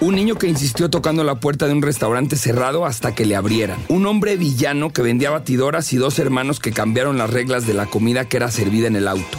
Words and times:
Un 0.00 0.14
niño 0.14 0.36
que 0.36 0.46
insistió 0.46 0.88
tocando 0.88 1.24
la 1.24 1.40
puerta 1.40 1.66
de 1.66 1.74
un 1.74 1.82
restaurante 1.82 2.36
cerrado 2.36 2.86
hasta 2.86 3.14
que 3.14 3.26
le 3.26 3.36
abrieran. 3.36 3.78
Un 3.88 4.06
hombre 4.06 4.38
villano 4.38 4.94
que 4.94 5.02
vendía 5.02 5.28
batidoras 5.28 5.92
y 5.92 5.98
dos 5.98 6.18
hermanos 6.18 6.58
que 6.58 6.72
cambiaron 6.72 7.18
las 7.18 7.28
reglas 7.28 7.66
de 7.66 7.74
la 7.74 7.84
comida 7.84 8.26
que 8.26 8.38
era 8.38 8.50
servida 8.50 8.86
en 8.86 8.96
el 8.96 9.06
auto. 9.06 9.38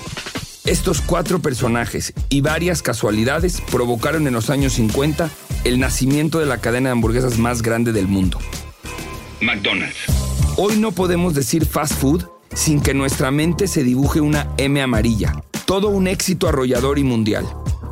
Estos 0.64 1.02
cuatro 1.02 1.40
personajes 1.40 2.14
y 2.30 2.42
varias 2.42 2.84
casualidades 2.84 3.60
provocaron 3.72 4.28
en 4.28 4.34
los 4.34 4.52
años 4.52 4.74
50 4.74 5.32
el 5.64 5.80
nacimiento 5.80 6.38
de 6.38 6.46
la 6.46 6.60
cadena 6.60 6.90
de 6.90 6.94
hamburguesas 6.94 7.40
más 7.40 7.64
grande 7.64 7.92
del 7.92 8.08
mundo. 8.08 8.38
McDonald's. 9.42 9.98
Hoy 10.58 10.78
no 10.78 10.92
podemos 10.92 11.34
decir 11.34 11.66
fast 11.66 11.96
food 11.96 12.26
sin 12.54 12.82
que 12.82 12.94
nuestra 12.94 13.32
mente 13.32 13.68
se 13.68 13.84
dibuje 13.84 14.22
una 14.22 14.48
M 14.58 14.80
amarilla. 14.80 15.44
Todo 15.66 15.90
un 15.90 16.08
éxito 16.08 16.48
arrollador 16.48 17.00
y 17.00 17.04
mundial. 17.04 17.48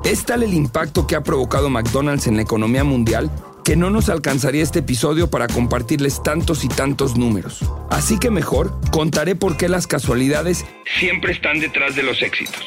Es 0.05 0.25
tal 0.25 0.43
el 0.43 0.53
impacto 0.53 1.05
que 1.05 1.15
ha 1.15 1.23
provocado 1.23 1.69
McDonald's 1.69 2.27
en 2.27 2.37
la 2.37 2.41
economía 2.41 2.83
mundial 2.83 3.29
que 3.63 3.75
no 3.75 3.91
nos 3.91 4.09
alcanzaría 4.09 4.63
este 4.63 4.79
episodio 4.79 5.29
para 5.29 5.47
compartirles 5.47 6.23
tantos 6.23 6.63
y 6.63 6.69
tantos 6.69 7.17
números. 7.17 7.59
Así 7.91 8.17
que 8.17 8.31
mejor 8.31 8.79
contaré 8.91 9.35
por 9.35 9.57
qué 9.57 9.69
las 9.69 9.85
casualidades 9.85 10.65
siempre 10.99 11.33
están 11.33 11.59
detrás 11.59 11.95
de 11.95 12.03
los 12.03 12.21
éxitos. 12.23 12.63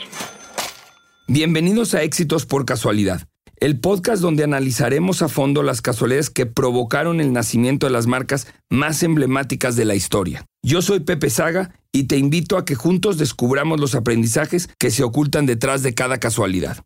Bienvenidos 1.27 1.95
a 1.95 2.03
Éxitos 2.03 2.47
por 2.47 2.67
Casualidad, 2.67 3.27
el 3.59 3.81
podcast 3.81 4.23
donde 4.23 4.45
analizaremos 4.45 5.23
a 5.23 5.29
fondo 5.29 5.63
las 5.63 5.81
casualidades 5.81 6.31
que 6.31 6.47
provocaron 6.47 7.21
el 7.21 7.33
nacimiento 7.33 7.87
de 7.87 7.93
las 7.93 8.07
marcas 8.07 8.47
más 8.71 9.03
emblemáticas 9.03 9.75
de 9.75 9.87
la 9.87 9.95
historia. 9.95 10.45
Yo 10.63 10.83
soy 10.83 11.01
Pepe 11.01 11.31
Saga 11.31 11.75
y 11.91 12.05
te 12.05 12.17
invito 12.17 12.57
a 12.59 12.65
que 12.65 12.75
juntos 12.75 13.19
descubramos 13.19 13.81
los 13.81 13.95
aprendizajes 13.95 14.69
que 14.79 14.91
se 14.91 15.03
ocultan 15.03 15.47
detrás 15.47 15.83
de 15.83 15.95
cada 15.95 16.21
casualidad. 16.21 16.85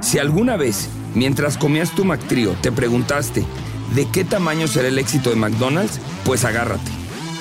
Si 0.00 0.18
alguna 0.18 0.56
vez, 0.56 0.88
mientras 1.14 1.58
comías 1.58 1.94
tu 1.94 2.04
McTrio, 2.04 2.52
te 2.62 2.72
preguntaste 2.72 3.44
de 3.94 4.08
qué 4.10 4.24
tamaño 4.24 4.66
será 4.68 4.88
el 4.88 4.98
éxito 4.98 5.30
de 5.30 5.36
McDonald's, 5.36 6.00
pues 6.24 6.44
agárrate. 6.44 6.90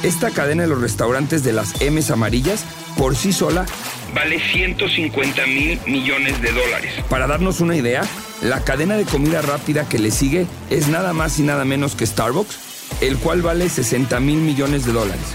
Esta 0.03 0.31
cadena 0.31 0.63
de 0.63 0.69
los 0.69 0.81
restaurantes 0.81 1.43
de 1.43 1.53
las 1.53 1.81
M's 1.81 2.11
amarillas, 2.11 2.65
por 2.97 3.15
sí 3.15 3.31
sola, 3.31 3.65
vale 4.13 4.39
150 4.39 5.45
mil 5.47 5.79
millones 5.87 6.41
de 6.41 6.51
dólares. 6.51 6.93
Para 7.09 7.27
darnos 7.27 7.61
una 7.61 7.75
idea, 7.75 8.01
la 8.41 8.63
cadena 8.63 8.97
de 8.97 9.05
comida 9.05 9.41
rápida 9.41 9.87
que 9.87 9.99
le 9.99 10.11
sigue 10.11 10.45
es 10.69 10.87
nada 10.87 11.13
más 11.13 11.39
y 11.39 11.43
nada 11.43 11.63
menos 11.63 11.95
que 11.95 12.05
Starbucks, 12.05 12.57
el 13.01 13.17
cual 13.17 13.41
vale 13.41 13.69
60 13.69 14.19
mil 14.19 14.39
millones 14.39 14.85
de 14.85 14.93
dólares. 14.93 15.25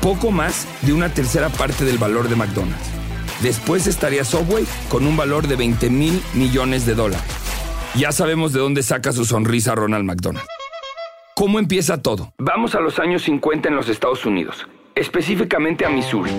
Poco 0.00 0.30
más 0.30 0.66
de 0.82 0.92
una 0.92 1.12
tercera 1.14 1.48
parte 1.48 1.84
del 1.84 1.98
valor 1.98 2.28
de 2.28 2.36
McDonald's. 2.36 2.95
Después 3.42 3.86
estaría 3.86 4.24
Subway 4.24 4.66
con 4.88 5.06
un 5.06 5.16
valor 5.16 5.46
de 5.46 5.56
20 5.56 5.90
mil 5.90 6.22
millones 6.34 6.86
de 6.86 6.94
dólares. 6.94 7.24
Ya 7.94 8.12
sabemos 8.12 8.52
de 8.52 8.60
dónde 8.60 8.82
saca 8.82 9.12
su 9.12 9.24
sonrisa 9.24 9.74
Ronald 9.74 10.04
McDonald. 10.04 10.46
¿Cómo 11.34 11.58
empieza 11.58 12.00
todo? 12.00 12.32
Vamos 12.38 12.74
a 12.74 12.80
los 12.80 12.98
años 12.98 13.22
50 13.24 13.68
en 13.68 13.76
los 13.76 13.90
Estados 13.90 14.24
Unidos, 14.24 14.66
específicamente 14.94 15.84
a 15.84 15.90
Missouri. 15.90 16.30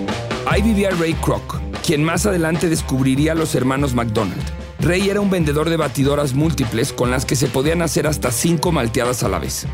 Ahí 0.46 0.60
vivía 0.60 0.90
Ray 0.90 1.14
Kroc, 1.14 1.60
quien 1.86 2.02
más 2.02 2.26
adelante 2.26 2.68
descubriría 2.68 3.32
a 3.32 3.36
los 3.36 3.54
hermanos 3.54 3.94
McDonald. 3.94 4.42
Ray 4.80 5.08
era 5.08 5.20
un 5.20 5.30
vendedor 5.30 5.70
de 5.70 5.76
batidoras 5.76 6.34
múltiples 6.34 6.92
con 6.92 7.12
las 7.12 7.24
que 7.24 7.36
se 7.36 7.46
podían 7.46 7.82
hacer 7.82 8.08
hasta 8.08 8.32
cinco 8.32 8.72
malteadas 8.72 9.22
a 9.22 9.28
la 9.28 9.38
vez. 9.38 9.66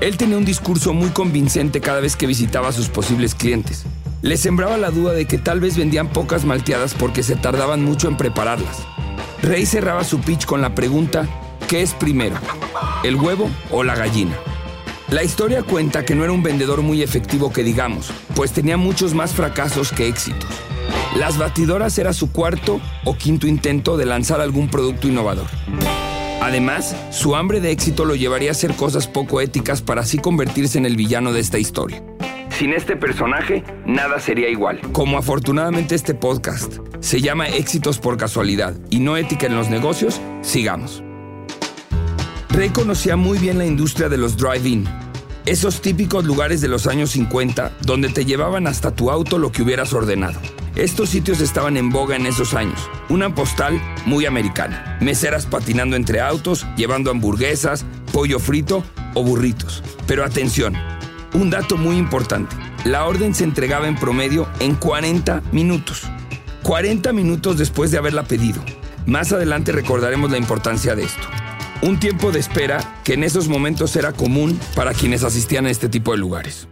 Él 0.00 0.16
tenía 0.16 0.36
un 0.36 0.44
discurso 0.44 0.92
muy 0.92 1.10
convincente 1.10 1.80
cada 1.80 2.00
vez 2.00 2.14
que 2.14 2.26
visitaba 2.26 2.68
a 2.68 2.72
sus 2.72 2.88
posibles 2.88 3.34
clientes 3.34 3.86
le 4.24 4.38
sembraba 4.38 4.78
la 4.78 4.90
duda 4.90 5.12
de 5.12 5.26
que 5.26 5.36
tal 5.36 5.60
vez 5.60 5.76
vendían 5.76 6.08
pocas 6.08 6.46
malteadas 6.46 6.94
porque 6.94 7.22
se 7.22 7.36
tardaban 7.36 7.84
mucho 7.84 8.08
en 8.08 8.16
prepararlas. 8.16 8.78
Rey 9.42 9.66
cerraba 9.66 10.02
su 10.02 10.18
pitch 10.20 10.46
con 10.46 10.62
la 10.62 10.74
pregunta, 10.74 11.28
¿qué 11.68 11.82
es 11.82 11.92
primero? 11.92 12.34
¿El 13.02 13.16
huevo 13.16 13.50
o 13.70 13.84
la 13.84 13.94
gallina? 13.94 14.34
La 15.10 15.22
historia 15.22 15.62
cuenta 15.62 16.06
que 16.06 16.14
no 16.14 16.24
era 16.24 16.32
un 16.32 16.42
vendedor 16.42 16.80
muy 16.80 17.02
efectivo 17.02 17.52
que 17.52 17.62
digamos, 17.62 18.10
pues 18.34 18.52
tenía 18.52 18.78
muchos 18.78 19.12
más 19.12 19.34
fracasos 19.34 19.92
que 19.92 20.08
éxitos. 20.08 20.48
Las 21.18 21.36
batidoras 21.36 21.98
era 21.98 22.14
su 22.14 22.32
cuarto 22.32 22.80
o 23.04 23.18
quinto 23.18 23.46
intento 23.46 23.98
de 23.98 24.06
lanzar 24.06 24.40
algún 24.40 24.70
producto 24.70 25.06
innovador. 25.06 25.48
Además, 26.40 26.96
su 27.10 27.36
hambre 27.36 27.60
de 27.60 27.72
éxito 27.72 28.06
lo 28.06 28.14
llevaría 28.14 28.48
a 28.48 28.52
hacer 28.52 28.74
cosas 28.74 29.06
poco 29.06 29.42
éticas 29.42 29.82
para 29.82 30.00
así 30.00 30.16
convertirse 30.16 30.78
en 30.78 30.86
el 30.86 30.96
villano 30.96 31.34
de 31.34 31.40
esta 31.40 31.58
historia. 31.58 32.02
Sin 32.58 32.72
este 32.72 32.94
personaje, 32.94 33.64
nada 33.84 34.20
sería 34.20 34.48
igual. 34.48 34.80
Como 34.92 35.18
afortunadamente 35.18 35.96
este 35.96 36.14
podcast 36.14 36.78
se 37.00 37.20
llama 37.20 37.48
Éxitos 37.48 37.98
por 37.98 38.16
casualidad 38.16 38.76
y 38.90 39.00
no 39.00 39.16
ética 39.16 39.46
en 39.46 39.56
los 39.56 39.70
negocios, 39.70 40.20
sigamos. 40.42 41.02
Ray 42.50 42.68
conocía 42.70 43.16
muy 43.16 43.38
bien 43.38 43.58
la 43.58 43.66
industria 43.66 44.08
de 44.08 44.18
los 44.18 44.36
drive-in, 44.36 44.84
esos 45.46 45.80
típicos 45.80 46.24
lugares 46.24 46.60
de 46.60 46.68
los 46.68 46.86
años 46.86 47.10
50 47.10 47.72
donde 47.82 48.08
te 48.08 48.24
llevaban 48.24 48.68
hasta 48.68 48.94
tu 48.94 49.10
auto 49.10 49.38
lo 49.38 49.50
que 49.50 49.62
hubieras 49.62 49.92
ordenado. 49.92 50.40
Estos 50.76 51.10
sitios 51.10 51.40
estaban 51.40 51.76
en 51.76 51.90
boga 51.90 52.14
en 52.14 52.26
esos 52.26 52.54
años. 52.54 52.88
Una 53.08 53.34
postal 53.34 53.80
muy 54.06 54.26
americana. 54.26 54.96
Meseras 55.00 55.46
patinando 55.46 55.96
entre 55.96 56.20
autos, 56.20 56.66
llevando 56.76 57.10
hamburguesas, 57.10 57.84
pollo 58.12 58.38
frito 58.38 58.84
o 59.14 59.22
burritos. 59.22 59.82
Pero 60.06 60.24
atención, 60.24 60.74
un 61.34 61.50
dato 61.50 61.76
muy 61.76 61.96
importante. 61.96 62.56
La 62.84 63.04
orden 63.06 63.34
se 63.34 63.44
entregaba 63.44 63.88
en 63.88 63.96
promedio 63.96 64.48
en 64.60 64.74
40 64.74 65.42
minutos. 65.52 66.02
40 66.62 67.12
minutos 67.12 67.58
después 67.58 67.90
de 67.90 67.98
haberla 67.98 68.22
pedido. 68.22 68.62
Más 69.06 69.32
adelante 69.32 69.72
recordaremos 69.72 70.30
la 70.30 70.38
importancia 70.38 70.94
de 70.94 71.04
esto. 71.04 71.28
Un 71.82 72.00
tiempo 72.00 72.32
de 72.32 72.40
espera 72.40 73.00
que 73.04 73.14
en 73.14 73.24
esos 73.24 73.48
momentos 73.48 73.94
era 73.96 74.12
común 74.12 74.58
para 74.74 74.94
quienes 74.94 75.24
asistían 75.24 75.66
a 75.66 75.70
este 75.70 75.88
tipo 75.88 76.12
de 76.12 76.18
lugares. 76.18 76.68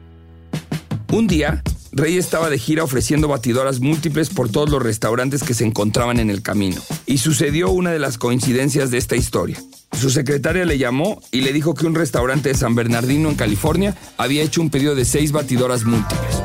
Un 1.10 1.26
día, 1.26 1.62
Rey 1.94 2.16
estaba 2.16 2.48
de 2.48 2.58
gira 2.58 2.82
ofreciendo 2.82 3.28
batidoras 3.28 3.80
múltiples 3.80 4.30
por 4.30 4.48
todos 4.48 4.70
los 4.70 4.82
restaurantes 4.82 5.42
que 5.42 5.52
se 5.52 5.66
encontraban 5.66 6.20
en 6.20 6.30
el 6.30 6.40
camino. 6.40 6.80
Y 7.04 7.18
sucedió 7.18 7.70
una 7.70 7.90
de 7.90 7.98
las 7.98 8.16
coincidencias 8.16 8.90
de 8.90 8.96
esta 8.96 9.14
historia. 9.14 9.62
Su 9.92 10.08
secretaria 10.08 10.64
le 10.64 10.78
llamó 10.78 11.20
y 11.30 11.42
le 11.42 11.52
dijo 11.52 11.74
que 11.74 11.86
un 11.86 11.94
restaurante 11.94 12.48
de 12.48 12.54
San 12.54 12.74
Bernardino 12.74 13.28
en 13.28 13.34
California 13.34 13.94
había 14.16 14.42
hecho 14.42 14.62
un 14.62 14.70
pedido 14.70 14.94
de 14.94 15.04
seis 15.04 15.32
batidoras 15.32 15.84
múltiples. 15.84 16.42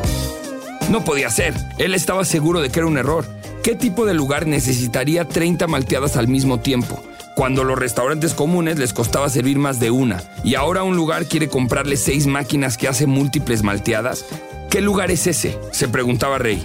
No 0.91 1.05
podía 1.05 1.29
ser. 1.29 1.53
Él 1.77 1.95
estaba 1.95 2.25
seguro 2.25 2.59
de 2.59 2.69
que 2.69 2.79
era 2.79 2.87
un 2.87 2.97
error. 2.97 3.25
¿Qué 3.63 3.73
tipo 3.73 4.05
de 4.05 4.13
lugar 4.13 4.47
necesitaría 4.47 5.29
30 5.29 5.65
malteadas 5.67 6.17
al 6.17 6.27
mismo 6.27 6.59
tiempo? 6.59 7.01
Cuando 7.37 7.63
los 7.63 7.79
restaurantes 7.79 8.33
comunes 8.33 8.79
les 8.79 8.93
costaba 8.93 9.29
servir 9.29 9.59
más 9.59 9.79
de 9.79 9.91
una, 9.91 10.23
y 10.43 10.55
ahora 10.55 10.83
un 10.83 10.95
lugar 10.95 11.27
quiere 11.27 11.47
comprarle 11.47 11.95
seis 11.95 12.25
máquinas 12.25 12.77
que 12.77 12.87
hacen 12.87 13.09
múltiples 13.09 13.61
malteadas, 13.63 14.25
¿qué 14.69 14.81
lugar 14.81 15.11
es 15.11 15.27
ese? 15.27 15.57
se 15.71 15.87
preguntaba 15.87 16.37
Rey. 16.37 16.61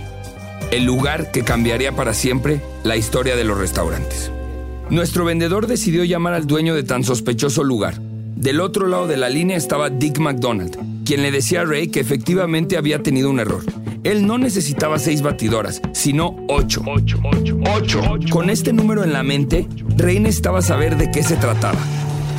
El 0.71 0.85
lugar 0.85 1.31
que 1.31 1.45
cambiaría 1.45 1.95
para 1.95 2.15
siempre 2.15 2.61
la 2.85 2.97
historia 2.97 3.37
de 3.37 3.45
los 3.45 3.59
restaurantes. 3.59 4.31
Nuestro 4.91 5.25
vendedor 5.25 5.67
decidió 5.67 6.05
llamar 6.05 6.35
al 6.35 6.47
dueño 6.47 6.75
de 6.75 6.83
tan 6.83 7.05
sospechoso 7.05 7.65
lugar. 7.65 8.01
Del 8.37 8.61
otro 8.61 8.89
lado 8.89 9.07
de 9.07 9.17
la 9.17 9.29
línea 9.29 9.57
estaba 9.57 9.89
Dick 9.91 10.19
McDonald, 10.19 10.77
quien 11.05 11.23
le 11.23 11.31
decía 11.31 11.63
a 11.63 11.65
Ray 11.65 11.89
que 11.89 12.01
efectivamente 12.01 12.77
había 12.77 13.03
tenido 13.03 13.31
un 13.31 13.41
error. 13.41 13.65
Él 14.05 14.27
no 14.27 14.37
necesitaba 14.37 14.99
seis 14.99 15.23
batidoras, 15.23 15.81
sino 15.93 16.37
ocho. 16.49 16.83
Ocho, 16.87 17.19
ocho, 17.25 17.59
ocho. 17.77 18.01
Con 18.31 18.51
este 18.51 18.73
número 18.73 19.05
en 19.05 19.13
la 19.13 19.23
mente, 19.23 19.69
Ray 19.97 20.19
necesitaba 20.19 20.61
saber 20.61 20.97
de 20.97 21.11
qué 21.11 21.23
se 21.23 21.37
trataba. 21.37 21.79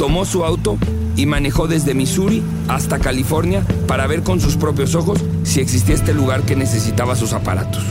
Tomó 0.03 0.25
su 0.25 0.43
auto 0.43 0.77
y 1.15 1.25
manejó 1.25 1.69
desde 1.69 1.93
Missouri 1.93 2.43
hasta 2.67 2.99
California 2.99 3.65
para 3.87 4.05
ver 4.05 4.21
con 4.21 4.41
sus 4.41 4.57
propios 4.57 4.95
ojos 4.95 5.23
si 5.43 5.61
existía 5.61 5.95
este 5.95 6.13
lugar 6.13 6.41
que 6.41 6.57
necesitaba 6.57 7.15
sus 7.15 7.31
aparatos. 7.31 7.85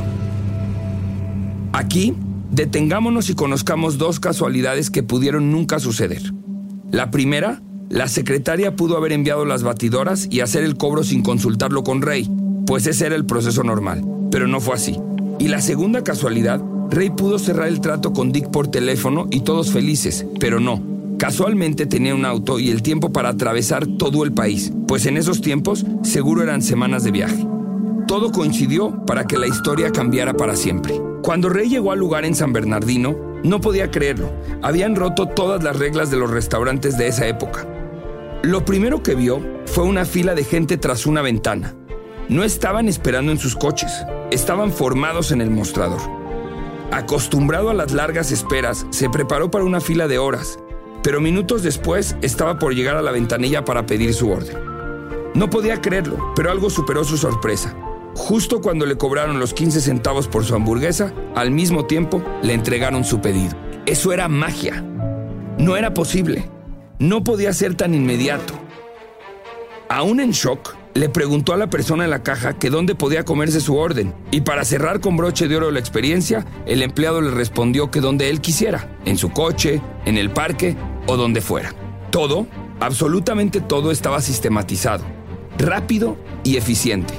Aquí 1.73 2.14
Detengámonos 2.50 3.31
y 3.31 3.35
conozcamos 3.35 3.97
dos 3.97 4.20
casualidades 4.20 4.91
que 4.91 5.03
pudieron 5.03 5.50
nunca 5.50 5.79
suceder. 5.79 6.20
La 6.91 7.11
primera, 7.11 7.62
la 7.88 8.09
secretaria 8.09 8.76
pudo 8.76 8.99
haber 8.99 9.12
enviado 9.12 9.47
las 9.47 9.62
batidoras 9.62 10.29
y 10.31 10.41
hacer 10.41 10.65
el 10.65 10.76
cobro 10.76 11.03
sin 11.03 11.23
consultarlo 11.23 11.82
con 11.82 12.03
Rey, 12.03 12.31
pues 12.67 12.87
ese 12.87 13.06
era 13.06 13.17
el 13.17 13.25
proceso 13.25 13.65
normal, 13.65 14.05
pero 14.31 14.47
no 14.49 14.61
fue 14.61 14.75
así. 14.75 15.00
Y 15.38 15.49
la 15.49 15.62
segunda 15.62 16.05
casualidad, 16.05 16.61
Rey 16.91 17.08
pudo 17.08 17.38
cerrar 17.38 17.69
el 17.69 17.81
trato 17.81 18.12
con 18.12 18.32
Dick 18.32 18.50
por 18.50 18.69
teléfono 18.69 19.29
y 19.31 19.41
todos 19.41 19.73
felices, 19.73 20.26
pero 20.38 20.61
no. 20.61 20.92
Casualmente 21.22 21.86
tenía 21.86 22.16
un 22.16 22.24
auto 22.24 22.58
y 22.58 22.72
el 22.72 22.82
tiempo 22.82 23.12
para 23.12 23.28
atravesar 23.28 23.86
todo 23.86 24.24
el 24.24 24.32
país, 24.32 24.72
pues 24.88 25.06
en 25.06 25.16
esos 25.16 25.40
tiempos 25.40 25.86
seguro 26.02 26.42
eran 26.42 26.62
semanas 26.62 27.04
de 27.04 27.12
viaje. 27.12 27.46
Todo 28.08 28.32
coincidió 28.32 29.06
para 29.06 29.24
que 29.28 29.38
la 29.38 29.46
historia 29.46 29.92
cambiara 29.92 30.34
para 30.34 30.56
siempre. 30.56 31.00
Cuando 31.22 31.48
Rey 31.48 31.69
llegó 31.69 31.92
al 31.92 32.00
lugar 32.00 32.24
en 32.24 32.34
San 32.34 32.52
Bernardino, 32.52 33.16
no 33.44 33.60
podía 33.60 33.92
creerlo. 33.92 34.32
Habían 34.62 34.96
roto 34.96 35.28
todas 35.28 35.62
las 35.62 35.78
reglas 35.78 36.10
de 36.10 36.16
los 36.16 36.28
restaurantes 36.28 36.98
de 36.98 37.06
esa 37.06 37.28
época. 37.28 37.69
Lo 38.42 38.64
primero 38.64 39.04
que 39.04 39.14
vio 39.14 39.40
fue 39.66 39.84
una 39.84 40.04
fila 40.04 40.34
de 40.34 40.42
gente 40.42 40.76
tras 40.76 41.06
una 41.06 41.22
ventana. 41.22 41.76
No 42.28 42.42
estaban 42.42 42.88
esperando 42.88 43.30
en 43.30 43.38
sus 43.38 43.54
coches, 43.54 43.92
estaban 44.32 44.72
formados 44.72 45.30
en 45.30 45.40
el 45.40 45.52
mostrador. 45.52 46.00
Acostumbrado 46.90 47.70
a 47.70 47.74
las 47.74 47.92
largas 47.92 48.32
esperas, 48.32 48.86
se 48.90 49.08
preparó 49.08 49.52
para 49.52 49.64
una 49.64 49.80
fila 49.80 50.08
de 50.08 50.19
horas, 50.19 50.58
pero 51.02 51.20
minutos 51.20 51.62
después 51.62 52.16
estaba 52.22 52.58
por 52.58 52.75
llegar 52.75 52.96
a 52.96 53.02
la 53.02 53.10
ventanilla 53.10 53.64
para 53.64 53.87
pedir 53.87 54.14
su 54.14 54.31
orden. 54.31 54.56
No 55.34 55.50
podía 55.50 55.81
creerlo, 55.81 56.32
pero 56.37 56.50
algo 56.50 56.70
superó 56.70 57.04
su 57.04 57.16
sorpresa. 57.16 57.75
Justo 58.14 58.60
cuando 58.60 58.84
le 58.84 58.96
cobraron 58.96 59.40
los 59.40 59.54
15 59.54 59.81
centavos 59.81 60.28
por 60.28 60.44
su 60.44 60.54
hamburguesa, 60.54 61.12
al 61.34 61.50
mismo 61.50 61.87
tiempo 61.87 62.22
le 62.43 62.52
entregaron 62.52 63.04
su 63.04 63.20
pedido. 63.20 63.56
Eso 63.87 64.12
era 64.12 64.28
magia. 64.28 64.84
No 65.58 65.76
era 65.76 65.94
posible. 65.94 66.49
No 66.99 67.25
podía 67.25 67.52
ser 67.52 67.75
tan 67.75 67.94
inmediato. 67.94 68.55
Aún 69.88 70.20
en 70.20 70.31
shock, 70.31 70.76
le 70.94 71.08
preguntó 71.08 71.55
a 71.55 71.56
la 71.56 71.70
persona 71.70 72.05
en 72.05 72.10
la 72.10 72.22
caja 72.22 72.58
que 72.58 72.70
dónde 72.70 72.94
podía 72.94 73.25
comerse 73.25 73.60
su 73.60 73.76
orden, 73.76 74.14
y 74.31 74.43
para 74.43 74.64
cerrar 74.64 75.00
con 75.00 75.16
broche 75.16 75.48
de 75.48 75.56
oro 75.56 75.70
la 75.70 75.81
experiencia, 75.81 76.46
el 76.66 76.82
empleado 76.82 77.20
le 77.22 77.31
respondió 77.31 77.90
que 77.90 78.00
donde 78.00 78.28
él 78.28 78.40
quisiera, 78.40 78.98
en 79.06 79.16
su 79.16 79.31
coche, 79.31 79.81
en 80.05 80.19
el 80.19 80.31
parque 80.31 80.76
o 81.06 81.16
donde 81.16 81.40
fuera. 81.40 81.72
Todo, 82.10 82.46
absolutamente 82.81 83.60
todo 83.60 83.90
estaba 83.90 84.20
sistematizado, 84.20 85.04
rápido 85.58 86.16
y 86.44 86.56
eficiente. 86.56 87.14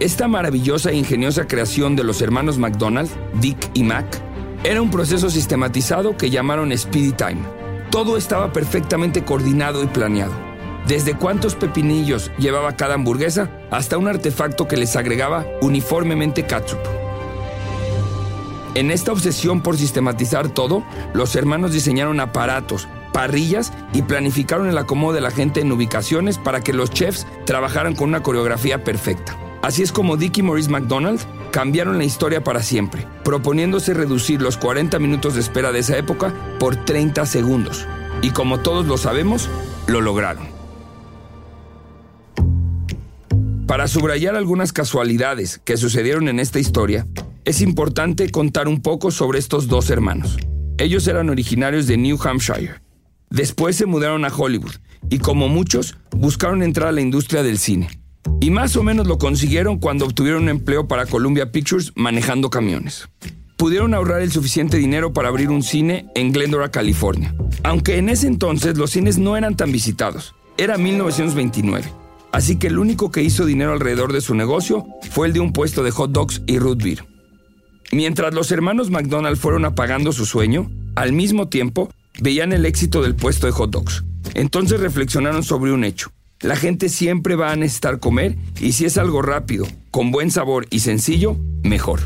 Esta 0.00 0.28
maravillosa 0.28 0.90
e 0.90 0.96
ingeniosa 0.96 1.46
creación 1.46 1.96
de 1.96 2.04
los 2.04 2.20
hermanos 2.20 2.58
McDonald, 2.58 3.10
Dick 3.40 3.70
y 3.74 3.84
Mac, 3.84 4.06
era 4.64 4.82
un 4.82 4.90
proceso 4.90 5.30
sistematizado 5.30 6.16
que 6.16 6.30
llamaron 6.30 6.76
Speedy 6.76 7.12
Time. 7.12 7.42
Todo 7.90 8.16
estaba 8.16 8.52
perfectamente 8.52 9.24
coordinado 9.24 9.82
y 9.84 9.86
planeado. 9.86 10.32
Desde 10.86 11.14
cuántos 11.14 11.54
pepinillos 11.54 12.30
llevaba 12.38 12.76
cada 12.76 12.94
hamburguesa 12.94 13.50
hasta 13.70 13.96
un 13.96 14.08
artefacto 14.08 14.66
que 14.66 14.76
les 14.76 14.96
agregaba 14.96 15.46
uniformemente 15.62 16.44
ketchup. 16.44 16.78
En 18.74 18.90
esta 18.90 19.12
obsesión 19.12 19.62
por 19.62 19.76
sistematizar 19.76 20.48
todo, 20.48 20.84
los 21.12 21.36
hermanos 21.36 21.72
diseñaron 21.72 22.18
aparatos, 22.18 22.88
parrillas 23.14 23.72
y 23.94 24.02
planificaron 24.02 24.68
el 24.68 24.76
acomodo 24.76 25.14
de 25.14 25.20
la 25.20 25.30
gente 25.30 25.60
en 25.60 25.70
ubicaciones 25.70 26.36
para 26.36 26.60
que 26.60 26.72
los 26.72 26.90
chefs 26.90 27.26
trabajaran 27.46 27.94
con 27.94 28.08
una 28.08 28.24
coreografía 28.24 28.82
perfecta. 28.82 29.38
Así 29.62 29.82
es 29.82 29.92
como 29.92 30.18
Dick 30.18 30.36
y 30.38 30.42
Maurice 30.42 30.68
McDonald 30.68 31.20
cambiaron 31.52 31.96
la 31.96 32.04
historia 32.04 32.42
para 32.42 32.62
siempre, 32.62 33.06
proponiéndose 33.22 33.94
reducir 33.94 34.42
los 34.42 34.58
40 34.58 34.98
minutos 34.98 35.34
de 35.34 35.40
espera 35.40 35.70
de 35.70 35.78
esa 35.78 35.96
época 35.96 36.34
por 36.58 36.84
30 36.84 37.24
segundos. 37.24 37.86
Y 38.20 38.30
como 38.30 38.58
todos 38.58 38.86
lo 38.86 38.98
sabemos, 38.98 39.48
lo 39.86 40.00
lograron. 40.00 40.48
Para 43.66 43.86
subrayar 43.86 44.34
algunas 44.34 44.72
casualidades 44.72 45.60
que 45.64 45.76
sucedieron 45.76 46.28
en 46.28 46.40
esta 46.40 46.58
historia, 46.58 47.06
es 47.44 47.60
importante 47.60 48.30
contar 48.30 48.66
un 48.66 48.82
poco 48.82 49.12
sobre 49.12 49.38
estos 49.38 49.68
dos 49.68 49.88
hermanos. 49.88 50.36
Ellos 50.78 51.06
eran 51.06 51.30
originarios 51.30 51.86
de 51.86 51.96
New 51.96 52.18
Hampshire. 52.22 52.83
Después 53.34 53.74
se 53.74 53.86
mudaron 53.86 54.24
a 54.24 54.28
Hollywood 54.28 54.76
y 55.10 55.18
como 55.18 55.48
muchos 55.48 55.96
buscaron 56.12 56.62
entrar 56.62 56.90
a 56.90 56.92
la 56.92 57.00
industria 57.00 57.42
del 57.42 57.58
cine. 57.58 57.88
Y 58.40 58.50
más 58.50 58.76
o 58.76 58.84
menos 58.84 59.08
lo 59.08 59.18
consiguieron 59.18 59.80
cuando 59.80 60.06
obtuvieron 60.06 60.44
un 60.44 60.50
empleo 60.50 60.86
para 60.86 61.06
Columbia 61.06 61.50
Pictures 61.50 61.90
manejando 61.96 62.48
camiones. 62.48 63.08
Pudieron 63.56 63.92
ahorrar 63.92 64.22
el 64.22 64.30
suficiente 64.30 64.76
dinero 64.76 65.12
para 65.12 65.30
abrir 65.30 65.50
un 65.50 65.64
cine 65.64 66.06
en 66.14 66.32
Glendora, 66.32 66.70
California. 66.70 67.34
Aunque 67.64 67.98
en 67.98 68.08
ese 68.08 68.28
entonces 68.28 68.78
los 68.78 68.90
cines 68.90 69.18
no 69.18 69.36
eran 69.36 69.56
tan 69.56 69.72
visitados. 69.72 70.36
Era 70.56 70.78
1929. 70.78 71.88
Así 72.30 72.56
que 72.56 72.68
el 72.68 72.78
único 72.78 73.10
que 73.10 73.24
hizo 73.24 73.46
dinero 73.46 73.72
alrededor 73.72 74.12
de 74.12 74.20
su 74.20 74.36
negocio 74.36 74.86
fue 75.10 75.26
el 75.26 75.32
de 75.32 75.40
un 75.40 75.52
puesto 75.52 75.82
de 75.82 75.90
hot 75.90 76.12
dogs 76.12 76.40
y 76.46 76.60
root 76.60 76.80
beer. 76.80 77.04
Mientras 77.90 78.32
los 78.32 78.52
hermanos 78.52 78.90
McDonald 78.90 79.38
fueron 79.38 79.64
apagando 79.64 80.12
su 80.12 80.24
sueño, 80.24 80.70
al 80.94 81.12
mismo 81.12 81.48
tiempo 81.48 81.90
veían 82.20 82.52
el 82.52 82.66
éxito 82.66 83.02
del 83.02 83.14
puesto 83.14 83.46
de 83.46 83.52
hot 83.52 83.70
dogs. 83.70 84.04
Entonces 84.34 84.80
reflexionaron 84.80 85.42
sobre 85.42 85.72
un 85.72 85.84
hecho. 85.84 86.10
La 86.40 86.56
gente 86.56 86.88
siempre 86.88 87.36
va 87.36 87.52
a 87.52 87.56
necesitar 87.56 88.00
comer 88.00 88.36
y 88.60 88.72
si 88.72 88.84
es 88.84 88.98
algo 88.98 89.22
rápido, 89.22 89.66
con 89.90 90.10
buen 90.10 90.30
sabor 90.30 90.66
y 90.70 90.80
sencillo, 90.80 91.36
mejor. 91.62 92.00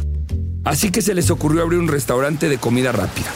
Así 0.64 0.90
que 0.90 1.02
se 1.02 1.14
les 1.14 1.30
ocurrió 1.30 1.62
abrir 1.62 1.80
un 1.80 1.88
restaurante 1.88 2.48
de 2.48 2.58
comida 2.58 2.92
rápida. 2.92 3.32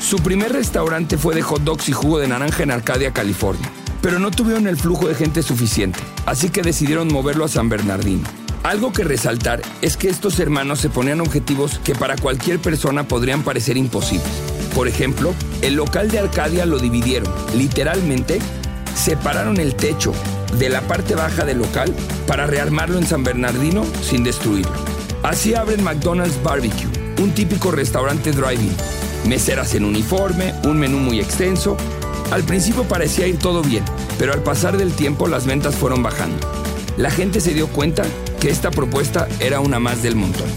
Su 0.00 0.16
primer 0.18 0.52
restaurante 0.52 1.18
fue 1.18 1.34
de 1.34 1.42
hot 1.42 1.62
dogs 1.62 1.88
y 1.88 1.92
jugo 1.92 2.18
de 2.18 2.28
naranja 2.28 2.62
en 2.62 2.70
Arcadia, 2.70 3.12
California, 3.12 3.70
pero 4.00 4.18
no 4.18 4.30
tuvieron 4.30 4.66
el 4.66 4.76
flujo 4.76 5.08
de 5.08 5.14
gente 5.14 5.42
suficiente, 5.42 6.00
así 6.26 6.48
que 6.48 6.62
decidieron 6.62 7.08
moverlo 7.08 7.44
a 7.44 7.48
San 7.48 7.68
Bernardino. 7.68 8.39
Algo 8.62 8.92
que 8.92 9.04
resaltar 9.04 9.62
es 9.80 9.96
que 9.96 10.08
estos 10.08 10.38
hermanos 10.38 10.80
se 10.80 10.90
ponían 10.90 11.20
objetivos 11.22 11.80
que 11.82 11.94
para 11.94 12.16
cualquier 12.16 12.58
persona 12.58 13.08
podrían 13.08 13.42
parecer 13.42 13.78
imposibles. 13.78 14.28
Por 14.74 14.86
ejemplo, 14.86 15.34
el 15.62 15.74
local 15.74 16.10
de 16.10 16.18
Arcadia 16.18 16.66
lo 16.66 16.78
dividieron, 16.78 17.32
literalmente, 17.56 18.38
separaron 18.94 19.58
el 19.58 19.74
techo 19.74 20.12
de 20.58 20.68
la 20.68 20.82
parte 20.82 21.14
baja 21.14 21.44
del 21.44 21.58
local 21.58 21.94
para 22.26 22.46
rearmarlo 22.46 22.98
en 22.98 23.06
San 23.06 23.24
Bernardino 23.24 23.84
sin 24.02 24.24
destruirlo. 24.24 24.72
Así 25.22 25.54
abren 25.54 25.82
McDonald's 25.82 26.42
Barbecue, 26.42 26.88
un 27.18 27.32
típico 27.32 27.70
restaurante 27.70 28.30
drive-in. 28.30 28.74
Meseras 29.26 29.74
en 29.74 29.84
uniforme, 29.84 30.54
un 30.64 30.78
menú 30.78 30.98
muy 30.98 31.18
extenso. 31.18 31.78
Al 32.30 32.42
principio 32.42 32.84
parecía 32.84 33.26
ir 33.26 33.38
todo 33.38 33.62
bien, 33.62 33.84
pero 34.18 34.34
al 34.34 34.42
pasar 34.42 34.76
del 34.76 34.92
tiempo 34.92 35.28
las 35.28 35.46
ventas 35.46 35.74
fueron 35.74 36.02
bajando. 36.02 36.38
La 36.96 37.10
gente 37.10 37.40
se 37.40 37.54
dio 37.54 37.66
cuenta 37.68 38.04
que 38.40 38.48
esta 38.48 38.70
propuesta 38.70 39.28
era 39.38 39.60
una 39.60 39.78
más 39.78 40.02
del 40.02 40.16
montón. 40.16 40.48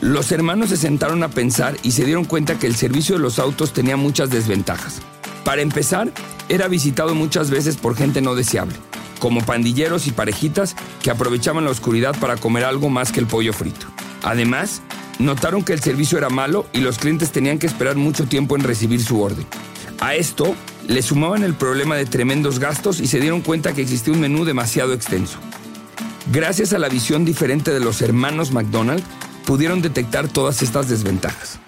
Los 0.00 0.32
hermanos 0.32 0.70
se 0.70 0.76
sentaron 0.76 1.22
a 1.22 1.28
pensar 1.28 1.76
y 1.84 1.92
se 1.92 2.04
dieron 2.04 2.24
cuenta 2.24 2.58
que 2.58 2.66
el 2.66 2.74
servicio 2.74 3.14
de 3.14 3.22
los 3.22 3.38
autos 3.38 3.72
tenía 3.72 3.96
muchas 3.96 4.30
desventajas. 4.30 5.00
Para 5.44 5.62
empezar, 5.62 6.10
era 6.48 6.66
visitado 6.66 7.14
muchas 7.14 7.50
veces 7.50 7.76
por 7.76 7.94
gente 7.94 8.20
no 8.20 8.34
deseable, 8.34 8.74
como 9.20 9.46
pandilleros 9.46 10.08
y 10.08 10.10
parejitas 10.10 10.74
que 11.02 11.12
aprovechaban 11.12 11.64
la 11.64 11.70
oscuridad 11.70 12.18
para 12.18 12.36
comer 12.36 12.64
algo 12.64 12.88
más 12.88 13.12
que 13.12 13.20
el 13.20 13.26
pollo 13.26 13.52
frito. 13.52 13.86
Además, 14.24 14.82
notaron 15.20 15.62
que 15.62 15.72
el 15.72 15.80
servicio 15.80 16.18
era 16.18 16.30
malo 16.30 16.66
y 16.72 16.80
los 16.80 16.98
clientes 16.98 17.30
tenían 17.30 17.60
que 17.60 17.68
esperar 17.68 17.94
mucho 17.94 18.26
tiempo 18.26 18.56
en 18.56 18.64
recibir 18.64 19.04
su 19.04 19.22
orden. 19.22 19.46
A 20.00 20.16
esto 20.16 20.56
le 20.88 21.00
sumaban 21.00 21.44
el 21.44 21.54
problema 21.54 21.94
de 21.94 22.06
tremendos 22.06 22.58
gastos 22.58 22.98
y 22.98 23.06
se 23.06 23.20
dieron 23.20 23.40
cuenta 23.40 23.72
que 23.72 23.82
existía 23.82 24.14
un 24.14 24.20
menú 24.20 24.44
demasiado 24.44 24.94
extenso. 24.94 25.38
Gracias 26.32 26.72
a 26.72 26.78
la 26.78 26.88
visión 26.88 27.24
diferente 27.24 27.72
de 27.72 27.80
los 27.80 28.02
hermanos 28.02 28.52
McDonald, 28.52 29.02
pudieron 29.46 29.82
detectar 29.82 30.28
todas 30.28 30.62
estas 30.62 30.88
desventajas. 30.88 31.58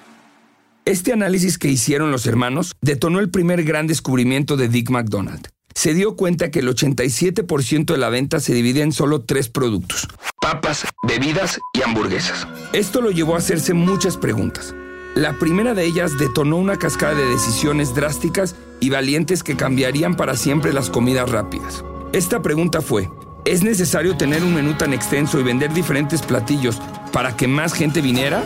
Este 0.85 1.13
análisis 1.13 1.59
que 1.59 1.69
hicieron 1.69 2.11
los 2.11 2.27
hermanos 2.27 2.75
detonó 2.81 3.21
el 3.21 3.31
primer 3.31 3.65
gran 3.65 3.87
descubrimiento 3.87 4.57
de 4.57 4.69
Dick 4.69 4.91
McDonald. 4.91 5.49
Se 5.75 5.95
dio 5.95 6.17
cuenta 6.17 6.51
que 6.51 6.59
el 6.59 6.69
87% 6.69 7.87
de 7.87 7.99
la 7.99 8.09
venta 8.09 8.41
se 8.41 8.53
divide 8.53 8.83
en 8.83 8.93
solo 8.93 9.23
tres 9.23 9.49
productos. 9.49 10.07
Papas, 10.41 10.85
bebidas 11.07 11.61
y 11.73 11.83
hamburguesas. 11.83 12.47
Esto 12.73 13.01
lo 13.01 13.11
llevó 13.11 13.37
a 13.37 13.39
hacerse 13.39 13.75
muchas 13.75 14.17
preguntas. 14.17 14.75
La 15.15 15.39
primera 15.39 15.75
de 15.75 15.85
ellas 15.85 16.19
detonó 16.19 16.57
una 16.57 16.79
cascada 16.79 17.15
de 17.15 17.27
decisiones 17.27 17.95
drásticas 17.95 18.57
y 18.81 18.91
valientes 18.91 19.43
que 19.43 19.57
cambiarían 19.57 20.17
para 20.17 20.37
siempre 20.37 20.73
las 20.73 20.91
comidas 20.91 21.31
rápidas. 21.31 21.85
Esta 22.13 22.43
pregunta 22.43 22.81
fue, 22.81 23.09
¿es 23.45 23.63
necesario 23.63 24.17
tener 24.17 24.43
un 24.43 24.55
menú 24.55 24.75
tan 24.75 24.93
extenso 24.93 25.39
y 25.41 25.43
vender 25.43 25.73
diferentes 25.73 26.23
platillos 26.23 26.81
para 27.13 27.37
que 27.37 27.49
más 27.49 27.73
gente 27.75 28.01
viniera? 28.01 28.45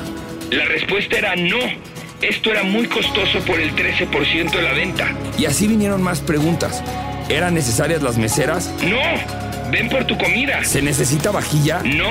La 0.51 0.65
respuesta 0.65 1.19
era 1.19 1.37
no. 1.37 1.59
Esto 2.23 2.51
era 2.51 2.63
muy 2.63 2.87
costoso 2.87 3.41
por 3.41 3.61
el 3.61 3.75
13% 3.75 4.51
de 4.51 4.63
la 4.63 4.73
venta. 4.73 5.09
Y 5.39 5.45
así 5.45 5.67
vinieron 5.67 6.03
más 6.03 6.21
preguntas. 6.21 6.83
¿Eran 7.29 7.55
necesarias 7.55 8.03
las 8.03 8.17
meseras? 8.17 8.73
No. 8.83 9.01
Ven 9.71 9.89
por 9.89 10.05
tu 10.07 10.17
comida. 10.17 10.65
¿Se 10.65 10.81
necesita 10.81 11.31
vajilla? 11.31 11.83
No. 11.85 12.09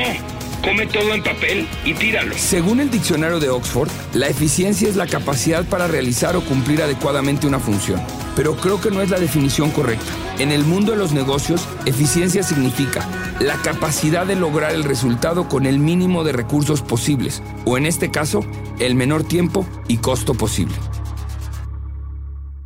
come 0.62 0.86
todo 0.88 1.13
en 1.13 1.24
papel 1.24 1.68
y 1.86 1.94
tíralo. 1.94 2.36
Según 2.38 2.80
el 2.82 2.92
diccionario 2.92 3.39
de 3.39 3.50
Oxford, 3.50 3.89
la 4.13 4.27
eficiencia 4.27 4.89
es 4.89 4.96
la 4.96 5.08
capacidad 5.08 5.63
para 5.65 5.88
realizar 5.88 6.36
o 6.36 6.42
cumplir 6.42 6.82
adecuadamente 6.82 7.48
una 7.48 7.60
función. 7.60 8.01
Pero 8.36 8.56
creo 8.56 8.82
que 8.82 8.92
no 8.92 9.01
es 9.01 9.10
la 9.10 9.20
definición 9.20 9.72
correcta. 9.72 10.12
En 10.39 10.51
el 10.51 10.63
mundo 10.63 10.92
de 10.92 10.98
los 10.98 11.13
negocios, 11.13 11.68
eficiencia 11.86 12.44
significa 12.44 13.08
la 13.39 13.56
capacidad 13.62 14.25
de 14.25 14.36
lograr 14.36 14.72
el 14.72 14.84
resultado 14.84 15.48
con 15.48 15.65
el 15.65 15.80
mínimo 15.80 16.24
de 16.24 16.34
recursos 16.34 16.82
posibles, 16.82 17.42
o 17.65 17.77
en 17.77 17.86
este 17.86 18.12
caso, 18.12 18.46
el 18.80 18.96
menor 18.96 19.24
tiempo 19.24 19.65
y 19.88 19.98
costo 19.98 20.34
posible. 20.34 20.75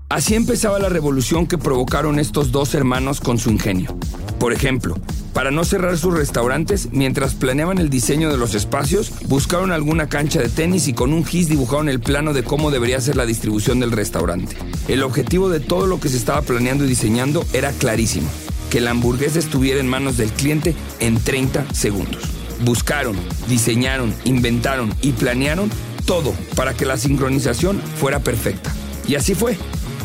Así 0.10 0.34
empezaba 0.34 0.80
la 0.80 0.90
revolución 0.90 1.46
que 1.46 1.60
provocaron 1.60 2.18
estos 2.18 2.52
dos 2.52 2.74
hermanos 2.74 3.22
con 3.22 3.38
su 3.38 3.52
ingenio. 3.52 3.96
Por 4.40 4.54
ejemplo, 4.54 4.98
para 5.34 5.52
no 5.52 5.64
cerrar 5.64 6.00
sus 6.00 6.16
restaurantes, 6.16 6.90
mientras 6.92 7.36
planeaban 7.36 7.78
el 7.78 7.92
diseño 7.92 8.32
de 8.32 8.38
los 8.38 8.56
espacios, 8.56 9.12
buscaron 9.28 9.72
alguna 9.72 10.10
cancha 10.10 10.42
de 10.42 10.50
tenis 10.50 10.88
y 10.88 10.94
con 10.94 11.14
un 11.14 11.24
gis 11.24 11.48
dibujaron 11.48 11.90
el 11.90 12.00
plano 12.00 12.34
de 12.34 12.44
cómo 12.44 12.72
debería 12.72 13.00
ser 13.00 13.18
la 13.18 13.28
distribución 13.28 13.80
del 13.80 13.92
restaurante. 13.92 14.58
El 14.88 15.04
objetivo 15.04 15.48
de 15.48 15.60
todo 15.60 15.86
lo 15.86 16.00
que 16.00 16.10
se 16.10 16.18
estaba 16.18 16.42
planeando 16.42 16.86
y 16.86 16.88
diseñando 16.88 17.46
era 17.54 17.72
clarísimo, 17.72 18.30
que 18.72 18.82
la 18.82 18.90
hamburguesa 18.90 19.38
estuviera 19.38 19.80
en 19.80 19.88
manos 19.88 20.18
del 20.18 20.32
cliente 20.32 20.74
en 21.00 21.20
30 21.20 21.72
segundos. 21.72 22.24
Buscaron, 22.66 23.16
diseñaron, 23.48 24.12
inventaron 24.26 24.92
y 25.04 25.12
planearon 25.12 25.70
todo 26.06 26.34
para 26.56 26.74
que 26.74 26.88
la 26.88 26.98
sincronización 26.98 27.80
fuera 28.00 28.20
perfecta. 28.22 28.74
Y 29.08 29.14
así 29.14 29.36
fue. 29.36 29.56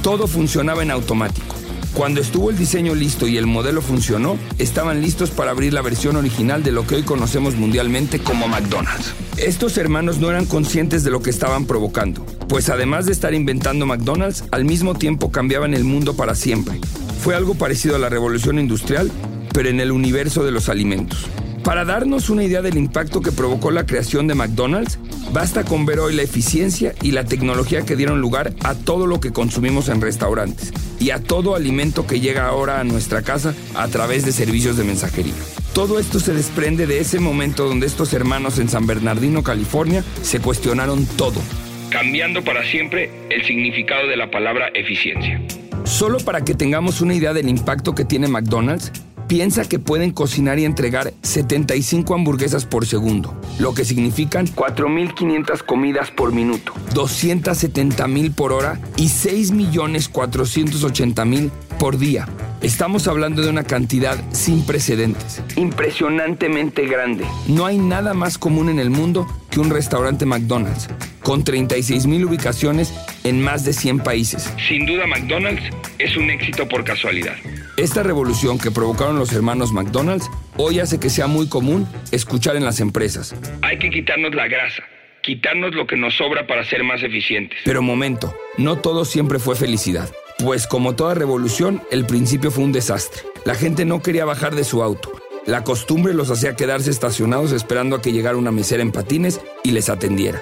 Todo 0.05 0.27
funcionaba 0.27 0.83
en 0.83 0.91
automático. 0.91 1.57
Cuando 1.95 2.21
estuvo 2.21 2.51
el 2.51 2.59
diseño 2.59 2.95
listo 2.95 3.27
y 3.27 3.39
el 3.39 3.47
modelo 3.47 3.81
funcionó, 3.81 4.37
estaban 4.59 5.01
listos 5.01 5.31
para 5.31 5.51
abrir 5.51 5.73
la 5.73 5.81
versión 5.81 6.17
original 6.17 6.63
de 6.63 6.73
lo 6.73 6.87
que 6.87 6.97
hoy 6.97 7.05
conocemos 7.05 7.57
mundialmente 7.57 8.19
como 8.19 8.47
McDonald's. 8.47 9.15
Estos 9.39 9.79
hermanos 9.79 10.19
no 10.19 10.29
eran 10.29 10.45
conscientes 10.45 11.05
de 11.05 11.11
lo 11.11 11.23
que 11.23 11.31
estaban 11.31 11.65
provocando, 11.65 12.27
pues 12.51 12.69
además 12.69 13.07
de 13.07 13.13
estar 13.13 13.33
inventando 13.33 13.87
McDonald's, 13.87 14.45
al 14.51 14.67
mismo 14.67 14.95
tiempo 14.95 15.33
cambiaban 15.33 15.73
el 15.73 15.85
mundo 15.85 16.15
para 16.15 16.35
siempre. 16.35 16.81
Fue 17.23 17.35
algo 17.35 17.55
parecido 17.55 17.97
a 17.97 17.99
la 17.99 18.11
revolución 18.11 18.59
industrial, 18.59 19.11
pero 19.55 19.71
en 19.71 19.81
el 19.81 19.91
universo 19.91 20.45
de 20.45 20.51
los 20.51 20.69
alimentos. 20.69 21.31
Para 21.65 21.87
darnos 21.87 22.29
una 22.29 22.45
idea 22.45 22.61
del 22.61 22.77
impacto 22.77 23.23
que 23.23 23.33
provocó 23.33 23.71
la 23.71 23.87
creación 23.87 24.27
de 24.27 24.35
McDonald's, 24.35 24.99
basta 25.33 25.65
con 25.65 25.87
ver 25.87 25.99
hoy 25.99 26.15
la 26.15 26.21
eficiencia 26.21 26.95
y 27.01 27.13
la 27.13 27.25
tecnología 27.25 27.87
que 27.87 27.97
dieron 27.97 28.21
lugar 28.21 28.53
a 28.63 28.75
todo 28.75 29.07
lo 29.07 29.19
que 29.19 29.33
consumimos 29.33 29.89
en 29.89 30.03
restaurantes 30.03 30.75
y 31.01 31.09
a 31.11 31.21
todo 31.23 31.55
alimento 31.55 32.07
que 32.07 32.21
llega 32.21 32.47
ahora 32.47 32.81
a 32.81 32.85
nuestra 32.85 33.23
casa 33.23 33.55
a 33.75 33.89
través 33.89 34.27
de 34.27 34.33
servicios 34.33 34.77
de 34.77 34.85
mensajería. 34.85 35.33
Todo 35.73 35.99
esto 35.99 36.21
se 36.21 36.35
desprende 36.35 36.87
de 36.87 37.01
ese 37.01 37.19
momento 37.19 37.67
donde 37.67 37.87
estos 37.87 38.13
hermanos 38.13 38.59
en 38.59 38.69
San 38.69 38.87
Bernardino, 38.87 39.43
California, 39.43 40.05
se 40.21 40.41
cuestionaron 40.41 41.07
todo, 41.17 41.41
cambiando 41.89 42.45
para 42.45 42.63
siempre 42.71 43.11
el 43.31 43.43
significado 43.47 44.07
de 44.07 44.19
la 44.19 44.31
palabra 44.31 44.69
eficiencia. 44.75 45.41
Solo 45.85 46.19
para 46.19 46.45
que 46.45 46.55
tengamos 46.55 47.01
una 47.01 47.15
idea 47.15 47.33
del 47.33 47.49
impacto 47.49 47.95
que 47.95 48.05
tiene 48.05 48.29
McDonald's, 48.29 48.93
piensa 49.27 49.69
que 49.69 49.79
pueden 49.79 50.11
cocinar 50.11 50.59
y 50.59 50.65
entregar 50.65 51.13
75 51.23 52.15
hamburguesas 52.15 52.67
por 52.67 52.87
segundo, 52.87 53.41
lo 53.59 53.75
que 53.75 53.85
significan 53.85 54.47
4.500 54.47 55.63
comidas 55.65 56.11
por 56.11 56.33
minuto, 56.33 56.73
270.000 56.95 58.35
por 58.35 58.53
hora 58.53 58.81
y 58.97 59.09
6.480.000 59.09 61.51
por 61.79 61.99
día. 61.99 62.27
Estamos 62.63 63.07
hablando 63.09 63.43
de 63.43 63.51
una 63.51 63.65
cantidad 63.65 64.17
sin 64.33 64.65
precedentes, 64.65 65.43
impresionantemente 65.57 66.87
grande. 66.87 67.27
No 67.47 67.67
hay 67.67 67.77
nada 67.79 68.15
más 68.15 68.39
común 68.39 68.71
en 68.71 68.79
el 68.79 68.89
mundo 68.91 69.27
que 69.51 69.59
un 69.61 69.69
restaurante 69.71 70.25
McDonald's, 70.25 70.89
con 71.23 71.45
36.000 71.45 72.27
ubicaciones 72.27 72.95
en 73.23 73.43
más 73.43 73.65
de 73.65 73.75
100 73.75 74.01
países. 74.01 74.51
Sin 74.67 74.87
duda 74.87 75.07
McDonald's 75.07 75.63
es 75.99 76.17
un 76.17 76.31
éxito 76.31 76.67
por 76.69 76.85
casualidad. 76.85 77.37
Esta 77.77 78.05
revolución 78.05 78.59
que 78.59 78.71
provocaron 78.71 79.19
los 79.19 79.33
hermanos 79.33 79.73
McDonald's 79.73 80.31
hoy 80.57 80.79
hace 80.79 81.01
que 81.01 81.11
sea 81.11 81.27
muy 81.27 81.49
común 81.49 81.89
escuchar 82.13 82.55
en 82.55 82.65
las 82.65 82.79
empresas. 82.79 83.35
Hay 83.63 83.81
que 83.81 83.91
quitarnos 83.91 84.33
la 84.33 84.47
grasa, 84.47 84.85
quitarnos 85.23 85.75
lo 85.75 85.85
que 85.85 85.97
nos 85.97 86.15
sobra 86.15 86.47
para 86.47 86.65
ser 86.65 86.85
más 86.85 87.03
eficientes. 87.03 87.59
Pero 87.65 87.83
momento, 87.83 88.33
no 88.59 88.77
todo 88.79 89.05
siempre 89.05 89.41
fue 89.41 89.57
felicidad. 89.57 90.09
Pues 90.39 90.69
como 90.69 90.95
toda 90.95 91.15
revolución, 91.15 91.83
el 91.91 92.07
principio 92.07 92.53
fue 92.53 92.63
un 92.63 92.71
desastre. 92.71 93.23
La 93.45 93.57
gente 93.57 93.85
no 93.85 94.03
quería 94.03 94.25
bajar 94.25 94.55
de 94.55 94.63
su 94.63 94.81
auto. 94.81 95.11
La 95.45 95.65
costumbre 95.65 96.15
los 96.15 96.31
hacía 96.31 96.55
quedarse 96.55 96.91
estacionados 96.91 97.51
esperando 97.51 97.97
a 97.97 98.03
que 98.03 98.13
llegara 98.13 98.37
una 98.37 98.53
mesera 98.53 98.83
en 98.83 98.93
patines 98.93 99.41
y 99.65 99.73
les 99.73 99.89
atendiera. 99.89 100.41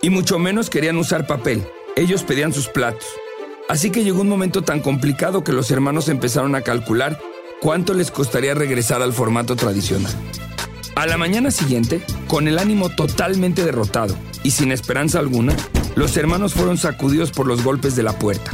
Y 0.00 0.08
mucho 0.08 0.38
menos 0.38 0.70
querían 0.70 0.96
usar 0.96 1.26
papel. 1.26 1.64
Ellos 1.96 2.22
pedían 2.22 2.54
sus 2.54 2.68
platos. 2.68 3.06
Así 3.72 3.88
que 3.88 4.04
llegó 4.04 4.20
un 4.20 4.28
momento 4.28 4.60
tan 4.60 4.80
complicado 4.80 5.44
que 5.44 5.52
los 5.54 5.70
hermanos 5.70 6.10
empezaron 6.10 6.54
a 6.54 6.60
calcular 6.60 7.18
cuánto 7.58 7.94
les 7.94 8.10
costaría 8.10 8.52
regresar 8.52 9.00
al 9.00 9.14
formato 9.14 9.56
tradicional. 9.56 10.12
A 10.94 11.06
la 11.06 11.16
mañana 11.16 11.50
siguiente, 11.50 12.02
con 12.28 12.48
el 12.48 12.58
ánimo 12.58 12.90
totalmente 12.90 13.64
derrotado 13.64 14.14
y 14.42 14.50
sin 14.50 14.72
esperanza 14.72 15.20
alguna, 15.20 15.56
los 15.94 16.14
hermanos 16.18 16.52
fueron 16.52 16.76
sacudidos 16.76 17.30
por 17.30 17.46
los 17.46 17.64
golpes 17.64 17.96
de 17.96 18.02
la 18.02 18.12
puerta. 18.18 18.50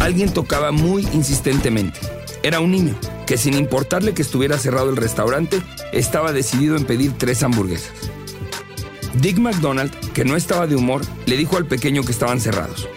Alguien 0.00 0.34
tocaba 0.34 0.72
muy 0.72 1.06
insistentemente. 1.12 2.00
Era 2.42 2.58
un 2.58 2.72
niño, 2.72 2.96
que 3.24 3.38
sin 3.38 3.54
importarle 3.54 4.14
que 4.14 4.22
estuviera 4.22 4.58
cerrado 4.58 4.90
el 4.90 4.96
restaurante, 4.96 5.62
estaba 5.92 6.32
decidido 6.32 6.76
en 6.76 6.86
pedir 6.86 7.12
tres 7.16 7.44
hamburguesas. 7.44 7.92
Dick 9.20 9.38
McDonald, 9.38 9.92
que 10.12 10.24
no 10.24 10.34
estaba 10.34 10.66
de 10.66 10.74
humor, 10.74 11.02
le 11.26 11.36
dijo 11.36 11.56
al 11.56 11.66
pequeño 11.66 12.02
que 12.02 12.10
estaban 12.10 12.40
cerrados. 12.40 12.88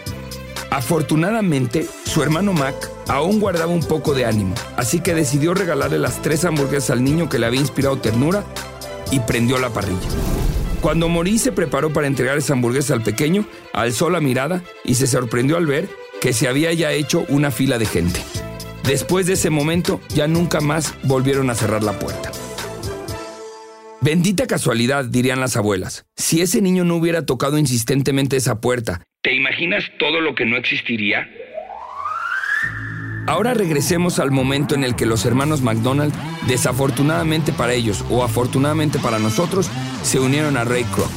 Afortunadamente, 0.70 1.86
su 2.04 2.22
hermano 2.22 2.52
Mac 2.52 2.74
aún 3.08 3.40
guardaba 3.40 3.72
un 3.72 3.82
poco 3.82 4.14
de 4.14 4.24
ánimo, 4.24 4.54
así 4.76 5.00
que 5.00 5.14
decidió 5.14 5.52
regalarle 5.52 5.98
las 5.98 6.22
tres 6.22 6.44
hamburguesas 6.44 6.90
al 6.90 7.02
niño 7.02 7.28
que 7.28 7.38
le 7.38 7.46
había 7.46 7.60
inspirado 7.60 7.98
ternura 7.98 8.44
y 9.10 9.18
prendió 9.20 9.58
la 9.58 9.70
parrilla. 9.70 10.08
Cuando 10.80 11.08
Maurice 11.08 11.44
se 11.44 11.52
preparó 11.52 11.92
para 11.92 12.06
entregar 12.06 12.38
esa 12.38 12.54
hamburguesa 12.54 12.94
al 12.94 13.02
pequeño, 13.02 13.44
alzó 13.72 14.08
la 14.10 14.20
mirada 14.20 14.62
y 14.84 14.94
se 14.94 15.06
sorprendió 15.06 15.56
al 15.56 15.66
ver 15.66 15.88
que 16.20 16.32
se 16.32 16.48
había 16.48 16.72
ya 16.72 16.92
hecho 16.92 17.26
una 17.28 17.50
fila 17.50 17.78
de 17.78 17.86
gente. 17.86 18.20
Después 18.84 19.26
de 19.26 19.34
ese 19.34 19.50
momento, 19.50 20.00
ya 20.14 20.26
nunca 20.26 20.60
más 20.60 20.94
volvieron 21.02 21.50
a 21.50 21.54
cerrar 21.54 21.82
la 21.82 21.98
puerta. 21.98 22.30
Bendita 24.00 24.46
casualidad, 24.46 25.04
dirían 25.04 25.40
las 25.40 25.56
abuelas. 25.56 26.06
Si 26.16 26.40
ese 26.40 26.62
niño 26.62 26.84
no 26.84 26.96
hubiera 26.96 27.26
tocado 27.26 27.58
insistentemente 27.58 28.36
esa 28.36 28.60
puerta, 28.60 29.02
¿te 29.22 29.34
imaginas 29.34 29.84
todo 29.98 30.20
lo 30.20 30.34
que 30.34 30.46
no 30.46 30.56
existiría? 30.56 31.28
Ahora 33.26 33.54
regresemos 33.54 34.18
al 34.18 34.30
momento 34.30 34.74
en 34.74 34.82
el 34.82 34.96
que 34.96 35.06
los 35.06 35.24
hermanos 35.26 35.60
McDonald, 35.60 36.12
desafortunadamente 36.46 37.52
para 37.52 37.74
ellos 37.74 38.04
o 38.10 38.24
afortunadamente 38.24 38.98
para 38.98 39.18
nosotros, 39.18 39.70
se 40.02 40.18
unieron 40.18 40.56
a 40.56 40.64
Ray 40.64 40.84
Kroc, 40.84 41.10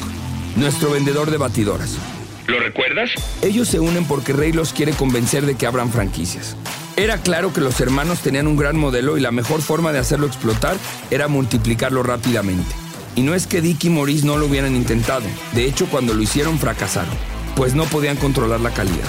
nuestro 0.56 0.90
vendedor 0.90 1.30
de 1.30 1.38
batidoras. 1.38 1.98
¿Lo 2.46 2.60
recuerdas? 2.60 3.10
Ellos 3.42 3.68
se 3.68 3.80
unen 3.80 4.04
porque 4.04 4.34
Rey 4.34 4.52
los 4.52 4.74
quiere 4.74 4.92
convencer 4.92 5.46
de 5.46 5.56
que 5.56 5.66
abran 5.66 5.90
franquicias. 5.90 6.56
Era 6.96 7.16
claro 7.16 7.52
que 7.52 7.62
los 7.62 7.80
hermanos 7.80 8.20
tenían 8.20 8.46
un 8.46 8.56
gran 8.56 8.76
modelo 8.76 9.16
y 9.16 9.20
la 9.20 9.32
mejor 9.32 9.62
forma 9.62 9.92
de 9.92 9.98
hacerlo 9.98 10.26
explotar 10.26 10.76
era 11.10 11.26
multiplicarlo 11.26 12.02
rápidamente. 12.02 12.70
Y 13.16 13.22
no 13.22 13.34
es 13.34 13.46
que 13.46 13.62
Dick 13.62 13.82
y 13.84 13.90
Maurice 13.90 14.26
no 14.26 14.36
lo 14.36 14.46
hubieran 14.46 14.76
intentado, 14.76 15.24
de 15.52 15.64
hecho 15.64 15.86
cuando 15.86 16.14
lo 16.14 16.22
hicieron 16.22 16.58
fracasaron, 16.58 17.14
pues 17.56 17.74
no 17.74 17.84
podían 17.84 18.16
controlar 18.16 18.60
la 18.60 18.70
calidad. 18.70 19.08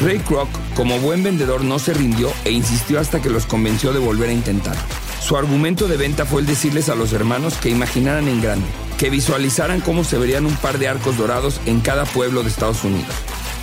Ray 0.00 0.18
Kroc, 0.18 0.48
como 0.74 0.98
buen 0.98 1.22
vendedor, 1.22 1.62
no 1.62 1.78
se 1.78 1.94
rindió 1.94 2.32
e 2.44 2.50
insistió 2.50 2.98
hasta 2.98 3.20
que 3.22 3.30
los 3.30 3.46
convenció 3.46 3.92
de 3.92 4.00
volver 4.00 4.30
a 4.30 4.32
intentar. 4.32 4.76
Su 5.20 5.36
argumento 5.36 5.86
de 5.86 5.96
venta 5.96 6.26
fue 6.26 6.40
el 6.40 6.46
decirles 6.46 6.88
a 6.88 6.96
los 6.96 7.12
hermanos 7.12 7.54
que 7.54 7.70
imaginaran 7.70 8.26
en 8.26 8.42
grande, 8.42 8.66
que 8.98 9.10
visualizaran 9.10 9.80
cómo 9.80 10.02
se 10.02 10.18
verían 10.18 10.46
un 10.46 10.56
par 10.56 10.78
de 10.78 10.88
arcos 10.88 11.16
dorados 11.16 11.60
en 11.66 11.80
cada 11.80 12.04
pueblo 12.04 12.42
de 12.42 12.48
Estados 12.48 12.82
Unidos, 12.82 13.14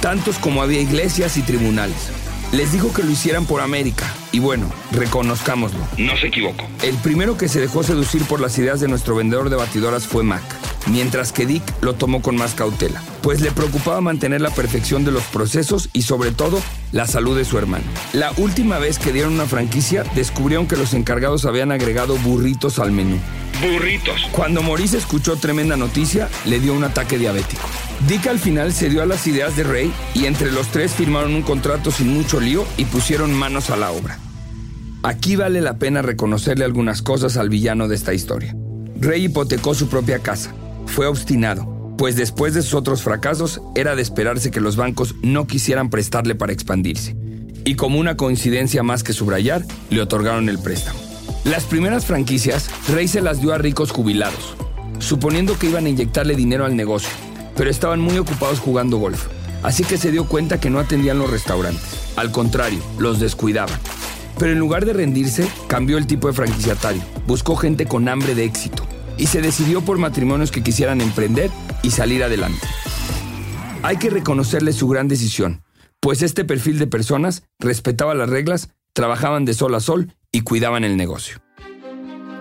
tantos 0.01 0.37
como 0.37 0.61
había 0.61 0.79
iglesias 0.79 1.35
y 1.35 1.41
tribunales. 1.41 2.11
Les 2.53 2.71
dijo 2.71 2.93
que 2.93 3.03
lo 3.03 3.11
hicieran 3.11 3.45
por 3.45 3.61
América, 3.61 4.05
y 4.31 4.39
bueno, 4.39 4.71
reconozcámoslo. 4.91 5.79
No 5.97 6.17
se 6.17 6.27
equivocó. 6.27 6.65
El 6.81 6.95
primero 6.95 7.37
que 7.37 7.49
se 7.49 7.59
dejó 7.59 7.83
seducir 7.83 8.23
por 8.23 8.39
las 8.39 8.57
ideas 8.57 8.79
de 8.79 8.87
nuestro 8.87 9.15
vendedor 9.15 9.49
de 9.49 9.57
batidoras 9.57 10.07
fue 10.07 10.23
Mac 10.23 10.43
mientras 10.89 11.31
que 11.31 11.45
Dick 11.45 11.63
lo 11.81 11.93
tomó 11.95 12.21
con 12.21 12.35
más 12.35 12.53
cautela, 12.53 13.01
pues 13.21 13.41
le 13.41 13.51
preocupaba 13.51 14.01
mantener 14.01 14.41
la 14.41 14.49
perfección 14.49 15.05
de 15.05 15.11
los 15.11 15.23
procesos 15.23 15.89
y 15.93 16.01
sobre 16.01 16.31
todo 16.31 16.61
la 16.91 17.07
salud 17.07 17.37
de 17.37 17.45
su 17.45 17.57
hermano. 17.57 17.83
La 18.13 18.31
última 18.37 18.79
vez 18.79 18.99
que 18.99 19.13
dieron 19.13 19.33
una 19.33 19.45
franquicia, 19.45 20.03
descubrieron 20.15 20.67
que 20.67 20.77
los 20.77 20.93
encargados 20.93 21.45
habían 21.45 21.71
agregado 21.71 22.17
burritos 22.17 22.79
al 22.79 22.91
menú. 22.91 23.17
Burritos. 23.61 24.21
Cuando 24.31 24.61
Maurice 24.61 24.97
escuchó 24.97 25.35
tremenda 25.35 25.77
noticia, 25.77 26.29
le 26.45 26.59
dio 26.59 26.73
un 26.73 26.83
ataque 26.83 27.17
diabético. 27.17 27.67
Dick 28.07 28.27
al 28.27 28.39
final 28.39 28.73
se 28.73 28.89
dio 28.89 29.01
a 29.01 29.05
las 29.05 29.27
ideas 29.27 29.55
de 29.55 29.63
Ray 29.63 29.91
y 30.13 30.25
entre 30.25 30.51
los 30.51 30.67
tres 30.67 30.93
firmaron 30.93 31.35
un 31.35 31.41
contrato 31.43 31.91
sin 31.91 32.13
mucho 32.13 32.39
lío 32.39 32.65
y 32.77 32.85
pusieron 32.85 33.33
manos 33.33 33.69
a 33.69 33.75
la 33.75 33.91
obra. 33.91 34.17
Aquí 35.03 35.35
vale 35.35 35.61
la 35.61 35.77
pena 35.77 36.01
reconocerle 36.01 36.65
algunas 36.65 37.01
cosas 37.01 37.37
al 37.37 37.49
villano 37.49 37.87
de 37.87 37.95
esta 37.95 38.13
historia. 38.13 38.55
Rey 38.99 39.25
hipotecó 39.25 39.73
su 39.73 39.87
propia 39.87 40.19
casa. 40.19 40.53
Fue 40.89 41.05
obstinado, 41.05 41.93
pues 41.97 42.15
después 42.15 42.53
de 42.53 42.61
sus 42.61 42.73
otros 42.73 43.03
fracasos 43.03 43.61
era 43.75 43.95
de 43.95 44.01
esperarse 44.01 44.51
que 44.51 44.59
los 44.59 44.75
bancos 44.75 45.15
no 45.21 45.47
quisieran 45.47 45.89
prestarle 45.89 46.35
para 46.35 46.51
expandirse. 46.51 47.15
Y 47.63 47.75
como 47.75 47.99
una 47.99 48.17
coincidencia 48.17 48.83
más 48.83 49.03
que 49.03 49.13
subrayar, 49.13 49.63
le 49.91 50.01
otorgaron 50.01 50.49
el 50.49 50.57
préstamo. 50.59 50.99
Las 51.45 51.65
primeras 51.65 52.05
franquicias, 52.05 52.69
Rey 52.89 53.07
se 53.07 53.21
las 53.21 53.39
dio 53.39 53.53
a 53.53 53.59
ricos 53.59 53.91
jubilados, 53.91 54.55
suponiendo 54.97 55.57
que 55.57 55.67
iban 55.67 55.85
a 55.85 55.89
inyectarle 55.89 56.35
dinero 56.35 56.65
al 56.65 56.75
negocio, 56.75 57.11
pero 57.55 57.69
estaban 57.69 58.01
muy 58.01 58.17
ocupados 58.17 58.59
jugando 58.59 58.97
golf, 58.97 59.27
así 59.63 59.83
que 59.83 59.97
se 59.97 60.11
dio 60.11 60.25
cuenta 60.25 60.59
que 60.59 60.71
no 60.71 60.79
atendían 60.79 61.19
los 61.19 61.29
restaurantes. 61.29 61.83
Al 62.17 62.31
contrario, 62.31 62.79
los 62.97 63.19
descuidaban. 63.19 63.79
Pero 64.37 64.51
en 64.51 64.59
lugar 64.59 64.85
de 64.85 64.93
rendirse, 64.93 65.47
cambió 65.67 65.97
el 65.97 66.07
tipo 66.07 66.27
de 66.27 66.33
franquiciatario, 66.33 67.03
buscó 67.27 67.55
gente 67.55 67.85
con 67.85 68.09
hambre 68.09 68.35
de 68.35 68.45
éxito 68.45 68.87
y 69.19 69.27
se 69.27 69.41
decidió 69.41 69.81
por 69.81 69.97
matrimonios 69.97 70.51
que 70.51 70.63
quisieran 70.63 71.01
emprender 71.01 71.51
y 71.83 71.91
salir 71.91 72.23
adelante. 72.23 72.65
Hay 73.83 73.97
que 73.97 74.09
reconocerle 74.09 74.73
su 74.73 74.87
gran 74.87 75.07
decisión, 75.07 75.61
pues 75.99 76.21
este 76.21 76.45
perfil 76.45 76.79
de 76.79 76.87
personas 76.87 77.43
respetaba 77.59 78.15
las 78.15 78.29
reglas, 78.29 78.69
trabajaban 78.93 79.45
de 79.45 79.53
sol 79.53 79.75
a 79.75 79.79
sol 79.79 80.13
y 80.31 80.41
cuidaban 80.41 80.83
el 80.83 80.97
negocio. 80.97 81.37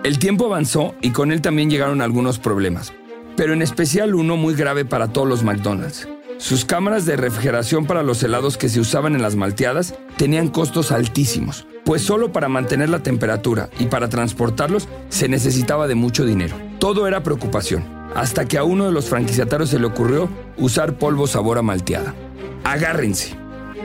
El 0.03 0.17
tiempo 0.17 0.45
avanzó 0.45 0.95
y 1.01 1.11
con 1.11 1.31
él 1.31 1.41
también 1.41 1.69
llegaron 1.69 2.01
algunos 2.01 2.39
problemas, 2.39 2.93
pero 3.35 3.53
en 3.53 3.61
especial 3.61 4.15
uno 4.15 4.37
muy 4.37 4.55
grave 4.55 4.85
para 4.85 5.09
todos 5.09 5.27
los 5.27 5.43
McDonald's. 5.43 6.07
Sus 6.37 6.63
cámaras 6.63 7.05
de 7.05 7.17
refrigeración 7.17 7.85
para 7.85 8.01
los 8.01 8.23
helados 8.23 8.55
que 8.55 8.69
se 8.69 8.79
usaban 8.79 9.13
en 9.13 9.21
las 9.21 9.35
malteadas 9.35 9.95
tenían 10.15 10.47
costos 10.47 10.93
altísimos, 10.93 11.67
pues 11.83 12.01
solo 12.01 12.31
para 12.31 12.47
mantener 12.47 12.89
la 12.89 13.03
temperatura 13.03 13.69
y 13.77 13.87
para 13.87 14.07
transportarlos 14.07 14.87
se 15.09 15.27
necesitaba 15.27 15.87
de 15.87 15.95
mucho 15.95 16.25
dinero. 16.25 16.68
Todo 16.79 17.07
era 17.07 17.23
preocupación, 17.23 17.83
hasta 18.15 18.45
que 18.45 18.57
a 18.57 18.63
uno 18.63 18.85
de 18.85 18.93
los 18.93 19.09
franquiciatarios 19.09 19.69
se 19.69 19.79
le 19.79 19.85
ocurrió 19.85 20.29
usar 20.57 20.97
polvo 20.97 21.27
sabor 21.27 21.57
a 21.57 21.61
malteada. 21.61 22.15
Agárrense. 22.63 23.35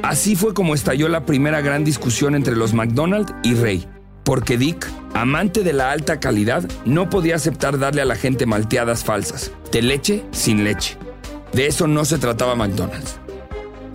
Así 0.03 0.37
fue 0.37 0.55
como 0.55 0.75
estalló 0.75 1.09
la 1.09 1.27
primera 1.27 1.61
gran 1.61 1.83
discusión 1.83 2.37
entre 2.37 2.55
los 2.55 2.73
McDonald's 2.73 3.35
y 3.43 3.55
Rey, 3.55 3.89
porque 4.23 4.57
Dick, 4.57 4.87
amante 5.13 5.65
de 5.65 5.73
la 5.73 5.91
alta 5.91 6.21
calidad, 6.21 6.65
no 6.85 7.11
podía 7.11 7.35
aceptar 7.35 7.81
darle 7.81 8.03
a 8.03 8.05
la 8.05 8.15
gente 8.15 8.47
malteadas 8.47 9.03
falsas, 9.03 9.51
de 9.73 9.83
leche 9.83 10.25
sin 10.31 10.63
leche. 10.63 10.97
De 11.53 11.67
eso 11.67 11.89
no 11.89 12.05
se 12.05 12.19
trataba 12.19 12.55
McDonald's. 12.55 13.19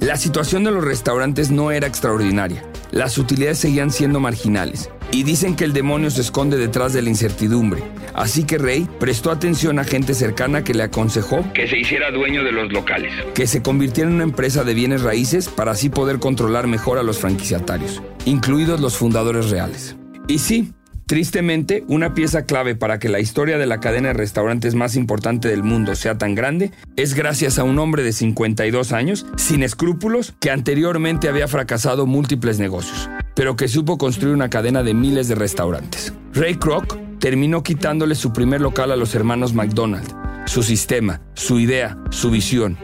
La 0.01 0.17
situación 0.17 0.65
de 0.65 0.71
los 0.71 0.83
restaurantes 0.83 1.51
no 1.51 1.71
era 1.71 1.87
extraordinaria. 1.87 2.63
Las 2.91 3.17
utilidades 3.17 3.59
seguían 3.59 3.91
siendo 3.91 4.19
marginales. 4.19 4.89
Y 5.11 5.23
dicen 5.23 5.55
que 5.55 5.63
el 5.63 5.73
demonio 5.73 6.11
se 6.11 6.21
esconde 6.21 6.57
detrás 6.57 6.93
de 6.93 7.01
la 7.01 7.09
incertidumbre. 7.09 7.81
Así 8.13 8.43
que 8.43 8.57
Rey 8.57 8.87
prestó 8.99 9.31
atención 9.31 9.79
a 9.79 9.83
gente 9.83 10.13
cercana 10.13 10.63
que 10.63 10.73
le 10.73 10.83
aconsejó 10.83 11.43
que 11.53 11.67
se 11.67 11.79
hiciera 11.79 12.11
dueño 12.11 12.43
de 12.43 12.51
los 12.51 12.71
locales. 12.71 13.11
Que 13.33 13.47
se 13.47 13.61
convirtiera 13.61 14.09
en 14.09 14.15
una 14.15 14.23
empresa 14.23 14.63
de 14.63 14.73
bienes 14.73 15.01
raíces 15.01 15.49
para 15.49 15.71
así 15.71 15.89
poder 15.89 16.19
controlar 16.19 16.67
mejor 16.67 16.97
a 16.97 17.03
los 17.03 17.19
franquiciatarios, 17.19 18.01
incluidos 18.25 18.79
los 18.79 18.97
fundadores 18.97 19.49
reales. 19.49 19.95
Y 20.27 20.39
sí, 20.39 20.73
Tristemente, 21.09 21.83
una 21.87 22.13
pieza 22.13 22.45
clave 22.45 22.75
para 22.75 22.99
que 22.99 23.09
la 23.09 23.19
historia 23.19 23.57
de 23.57 23.65
la 23.65 23.79
cadena 23.79 24.09
de 24.09 24.13
restaurantes 24.13 24.75
más 24.75 24.95
importante 24.95 25.47
del 25.47 25.63
mundo 25.63 25.95
sea 25.95 26.19
tan 26.19 26.35
grande 26.35 26.69
es 26.97 27.15
gracias 27.15 27.57
a 27.57 27.63
un 27.63 27.79
hombre 27.79 28.03
de 28.03 28.13
52 28.13 28.91
años, 28.91 29.25
sin 29.35 29.63
escrúpulos, 29.63 30.35
que 30.39 30.51
anteriormente 30.51 31.27
había 31.27 31.47
fracasado 31.47 32.05
múltiples 32.05 32.59
negocios, 32.59 33.09
pero 33.35 33.55
que 33.55 33.67
supo 33.67 33.97
construir 33.97 34.33
una 34.33 34.49
cadena 34.49 34.83
de 34.83 34.93
miles 34.93 35.27
de 35.27 35.35
restaurantes. 35.35 36.13
Ray 36.33 36.55
Kroc 36.55 36.97
terminó 37.19 37.63
quitándole 37.63 38.15
su 38.15 38.33
primer 38.33 38.61
local 38.61 38.91
a 38.91 38.95
los 38.95 39.13
hermanos 39.15 39.53
McDonald, 39.53 40.07
su 40.45 40.63
sistema, 40.63 41.21
su 41.33 41.59
idea, 41.59 41.97
su 42.09 42.31
visión. 42.31 42.77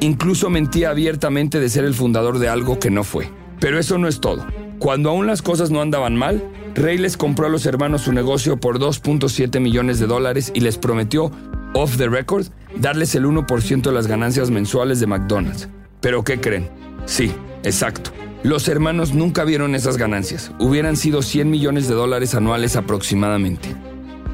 Incluso 0.00 0.50
mentía 0.50 0.90
abiertamente 0.90 1.60
de 1.60 1.68
ser 1.68 1.84
el 1.84 1.94
fundador 1.94 2.38
de 2.38 2.48
algo 2.48 2.78
que 2.78 2.90
no 2.90 3.04
fue. 3.04 3.30
Pero 3.60 3.78
eso 3.78 3.98
no 3.98 4.08
es 4.08 4.20
todo. 4.20 4.46
Cuando 4.78 5.10
aún 5.10 5.26
las 5.26 5.40
cosas 5.40 5.70
no 5.70 5.80
andaban 5.80 6.16
mal, 6.16 6.42
Rey 6.74 6.98
les 6.98 7.16
compró 7.16 7.46
a 7.46 7.48
los 7.48 7.64
hermanos 7.66 8.02
su 8.02 8.12
negocio 8.12 8.58
por 8.58 8.78
2.7 8.78 9.60
millones 9.60 10.00
de 10.00 10.06
dólares 10.06 10.50
y 10.54 10.60
les 10.60 10.76
prometió, 10.76 11.30
off 11.72 11.96
the 11.96 12.08
record, 12.08 12.46
darles 12.76 13.14
el 13.14 13.24
1% 13.24 13.82
de 13.82 13.92
las 13.92 14.06
ganancias 14.06 14.50
mensuales 14.50 15.00
de 15.00 15.06
McDonald's. 15.06 15.68
¿Pero 16.00 16.24
qué 16.24 16.40
creen? 16.40 16.68
Sí, 17.06 17.32
exacto. 17.62 18.10
Los 18.44 18.68
hermanos 18.68 19.14
nunca 19.14 19.42
vieron 19.44 19.74
esas 19.74 19.96
ganancias. 19.96 20.52
Hubieran 20.58 20.98
sido 20.98 21.22
100 21.22 21.48
millones 21.48 21.88
de 21.88 21.94
dólares 21.94 22.34
anuales 22.34 22.76
aproximadamente. 22.76 23.74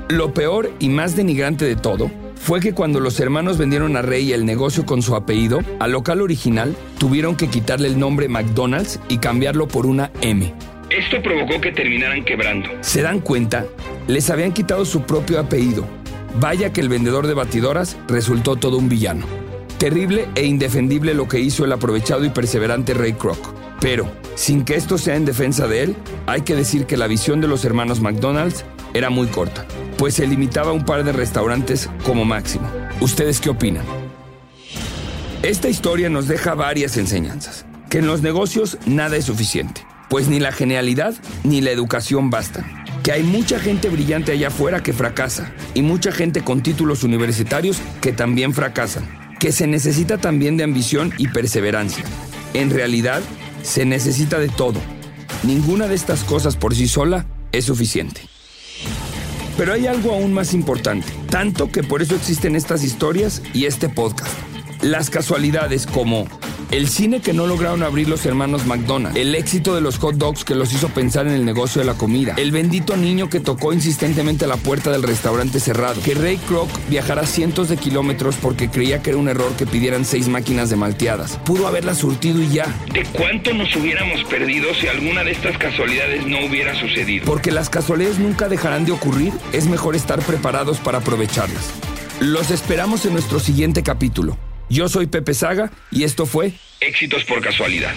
Lo 0.09 0.35
peor 0.35 0.73
y 0.81 0.89
más 0.89 1.15
denigrante 1.15 1.65
de 1.65 1.77
todo 1.77 2.11
fue 2.35 2.59
que 2.59 2.75
cuando 2.75 2.99
los 2.99 3.21
hermanos 3.21 3.57
vendieron 3.57 3.97
a 3.97 4.03
Rey 4.03 4.33
el 4.33 4.45
negocio 4.45 4.85
con 4.85 5.01
su 5.01 5.15
apellido, 5.15 5.61
al 5.79 5.93
local 5.93 6.23
original 6.23 6.75
tuvieron 6.99 7.37
que 7.37 7.47
quitarle 7.47 7.87
el 7.87 8.01
nombre 8.01 8.27
McDonald's 8.27 8.99
y 9.09 9.19
cambiarlo 9.19 9.69
por 9.69 9.87
una 9.87 10.11
M. 10.23 10.53
Esto 10.91 11.23
provocó 11.23 11.61
que 11.61 11.71
terminaran 11.71 12.25
quebrando. 12.25 12.69
¿Se 12.81 13.03
dan 13.03 13.21
cuenta? 13.21 13.65
Les 14.09 14.29
habían 14.29 14.53
quitado 14.53 14.85
su 14.87 15.03
propio 15.03 15.39
apellido. 15.39 15.87
Vaya 16.41 16.73
que 16.73 16.81
el 16.81 16.89
vendedor 16.89 17.29
de 17.29 17.35
batidoras 17.35 17.97
resultó 18.09 18.57
todo 18.57 18.77
un 18.77 18.89
villano. 18.89 19.25
Terrible 19.79 20.27
e 20.35 20.47
indefendible 20.47 21.15
lo 21.15 21.29
que 21.29 21.39
hizo 21.39 21.65
el 21.65 21.73
aprovechado 21.73 22.25
y 22.25 22.31
perseverante 22.31 22.93
Ray 22.93 23.13
Kroc. 23.13 23.60
Pero, 23.81 24.11
sin 24.35 24.65
que 24.65 24.75
esto 24.75 24.99
sea 24.99 25.17
en 25.17 25.25
defensa 25.25 25.67
de 25.67 25.83
él, 25.83 25.97
hay 26.27 26.43
que 26.43 26.55
decir 26.55 26.87
que 26.87 26.97
la 26.97 27.07
visión 27.07 27.41
de 27.41 27.49
los 27.49 27.65
hermanos 27.65 28.01
McDonald's 28.01 28.65
era 28.93 29.11
muy 29.11 29.29
corta, 29.29 29.67
pues 29.97 30.15
se 30.15 30.27
limitaba 30.27 30.71
a 30.71 30.75
un 30.75 30.85
par 30.85 31.05
de 31.05 31.13
restaurantes 31.13 31.89
como 32.05 32.25
máximo. 32.25 32.69
¿Ustedes 33.01 33.41
qué 33.41 33.51
opinan? 33.51 33.85
Esta 35.43 35.69
historia 35.69 36.11
nos 36.11 36.29
deja 36.29 36.55
varias 36.55 36.97
enseñanzas. 36.97 37.65
Que 37.89 37.99
en 37.99 38.07
los 38.07 38.23
negocios 38.23 38.79
nada 38.87 39.17
es 39.17 39.25
suficiente 39.25 39.85
pues 40.11 40.29
ni 40.29 40.41
la 40.41 40.53
genialidad 40.53 41.15
ni 41.45 41.63
la 41.63 41.71
educación 41.71 42.29
bastan. 42.29 42.85
Que 43.03 43.13
hay 43.13 43.23
mucha 43.23 43.59
gente 43.59 43.89
brillante 43.89 44.33
allá 44.33 44.49
afuera 44.49 44.83
que 44.83 44.93
fracasa 44.93 45.55
y 45.73 45.81
mucha 45.81 46.13
gente 46.13 46.43
con 46.43 46.63
títulos 46.63 47.05
universitarios 47.05 47.79
que 48.03 48.13
también 48.13 48.53
fracasan. 48.53 49.09
Que 49.39 49.53
se 49.53 49.67
necesita 49.67 50.19
también 50.19 50.59
de 50.59 50.65
ambición 50.65 51.15
y 51.17 51.29
perseverancia. 51.29 52.05
En 52.53 52.71
realidad, 52.71 53.23
se 53.63 53.85
necesita 53.85 54.39
de 54.39 54.49
todo. 54.49 54.81
Ninguna 55.43 55.89
de 55.89 55.95
estas 55.95 56.25
cosas 56.25 56.57
por 56.57 56.75
sí 56.75 56.89
sola 56.89 57.27
es 57.53 57.65
suficiente. 57.65 58.23
Pero 59.57 59.73
hay 59.73 59.87
algo 59.87 60.13
aún 60.13 60.33
más 60.33 60.55
importante, 60.55 61.13
tanto 61.29 61.71
que 61.71 61.83
por 61.83 62.03
eso 62.03 62.15
existen 62.15 62.57
estas 62.57 62.83
historias 62.83 63.43
y 63.53 63.67
este 63.67 63.89
podcast. 63.89 64.33
Las 64.81 65.11
casualidades 65.11 65.87
como 65.87 66.27
el 66.71 66.89
cine 66.89 67.21
que 67.21 67.33
no 67.33 67.47
lograron 67.47 67.83
abrir 67.83 68.09
los 68.09 68.25
hermanos 68.27 68.67
McDonald, 68.67 69.17
el 69.17 69.35
éxito 69.35 69.75
de 69.75 69.81
los 69.81 69.99
hot 69.99 70.15
dogs 70.15 70.45
que 70.45 70.55
los 70.55 70.73
hizo 70.73 70.89
pensar 70.89 71.27
en 71.27 71.33
el 71.33 71.45
negocio 71.45 71.81
de 71.81 71.87
la 71.87 71.95
comida, 71.95 72.35
el 72.37 72.53
bendito 72.53 72.97
niño 72.97 73.29
que 73.29 73.41
tocó 73.41 73.73
insistentemente 73.73 74.45
a 74.45 74.49
la 74.49 74.57
puerta 74.57 74.91
del 74.91 75.03
restaurante 75.03 75.59
cerrado, 75.59 76.01
que 76.03 76.15
Ray 76.15 76.37
Kroc 76.37 76.69
viajara 76.89 77.27
cientos 77.27 77.69
de 77.69 77.77
kilómetros 77.77 78.37
porque 78.37 78.71
creía 78.71 79.03
que 79.03 79.11
era 79.11 79.19
un 79.19 79.29
error 79.29 79.53
que 79.57 79.67
pidieran 79.67 80.05
seis 80.05 80.29
máquinas 80.29 80.71
de 80.71 80.77
malteadas. 80.77 81.39
Pudo 81.45 81.67
haberla 81.67 81.95
surtido 81.95 82.41
y 82.41 82.49
ya. 82.49 82.67
¿De 82.93 83.05
cuánto 83.05 83.53
nos 83.53 83.75
hubiéramos 83.75 84.23
perdido 84.25 84.73
si 84.75 84.87
alguna 84.87 85.25
de 85.25 85.33
estas 85.33 85.59
casualidades 85.59 86.27
no 86.27 86.39
hubiera 86.47 86.79
sucedido? 86.79 87.25
Porque 87.27 87.51
las 87.51 87.69
casualidades 87.69 88.19
nunca 88.19 88.49
dejarán 88.49 88.85
de 88.85 88.93
ocurrir, 88.93 89.33
es 89.53 89.67
mejor 89.67 89.97
estar 89.97 90.21
preparados 90.21 90.79
para 90.79 90.99
aprovecharlas. 90.99 91.71
Los 92.21 92.51
esperamos 92.51 93.05
en 93.07 93.15
nuestro 93.15 93.41
siguiente 93.41 93.83
capítulo. 93.83 94.37
Yo 94.71 94.87
soy 94.87 95.07
Pepe 95.09 95.35
Saga 95.35 95.69
y 95.91 96.05
esto 96.05 96.27
fue 96.27 96.53
Éxitos 96.81 97.25
por 97.25 97.41
casualidad. 97.41 97.93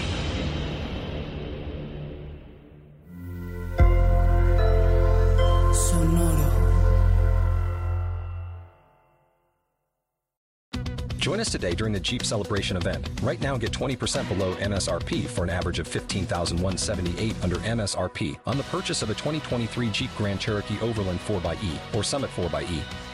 Join 11.16 11.38
us 11.40 11.50
today 11.50 11.74
during 11.74 11.92
the 11.94 12.00
Jeep 12.00 12.24
Celebration 12.24 12.76
event. 12.76 13.08
Right 13.22 13.40
now, 13.40 13.56
get 13.56 13.70
20% 13.70 14.28
below 14.28 14.54
MSRP 14.56 15.26
for 15.26 15.44
an 15.44 15.50
average 15.50 15.78
of 15.78 15.86
15178 15.86 17.36
under 17.42 17.56
MSRP 17.56 18.36
on 18.46 18.58
the 18.58 18.64
purchase 18.64 19.00
of 19.00 19.10
a 19.10 19.14
2023 19.14 19.90
Jeep 19.90 20.10
Grand 20.18 20.40
Cherokee 20.40 20.78
Overland 20.80 21.20
4xE 21.20 21.94
or 21.94 22.02
Summit 22.02 22.30
4xE. 22.36 23.13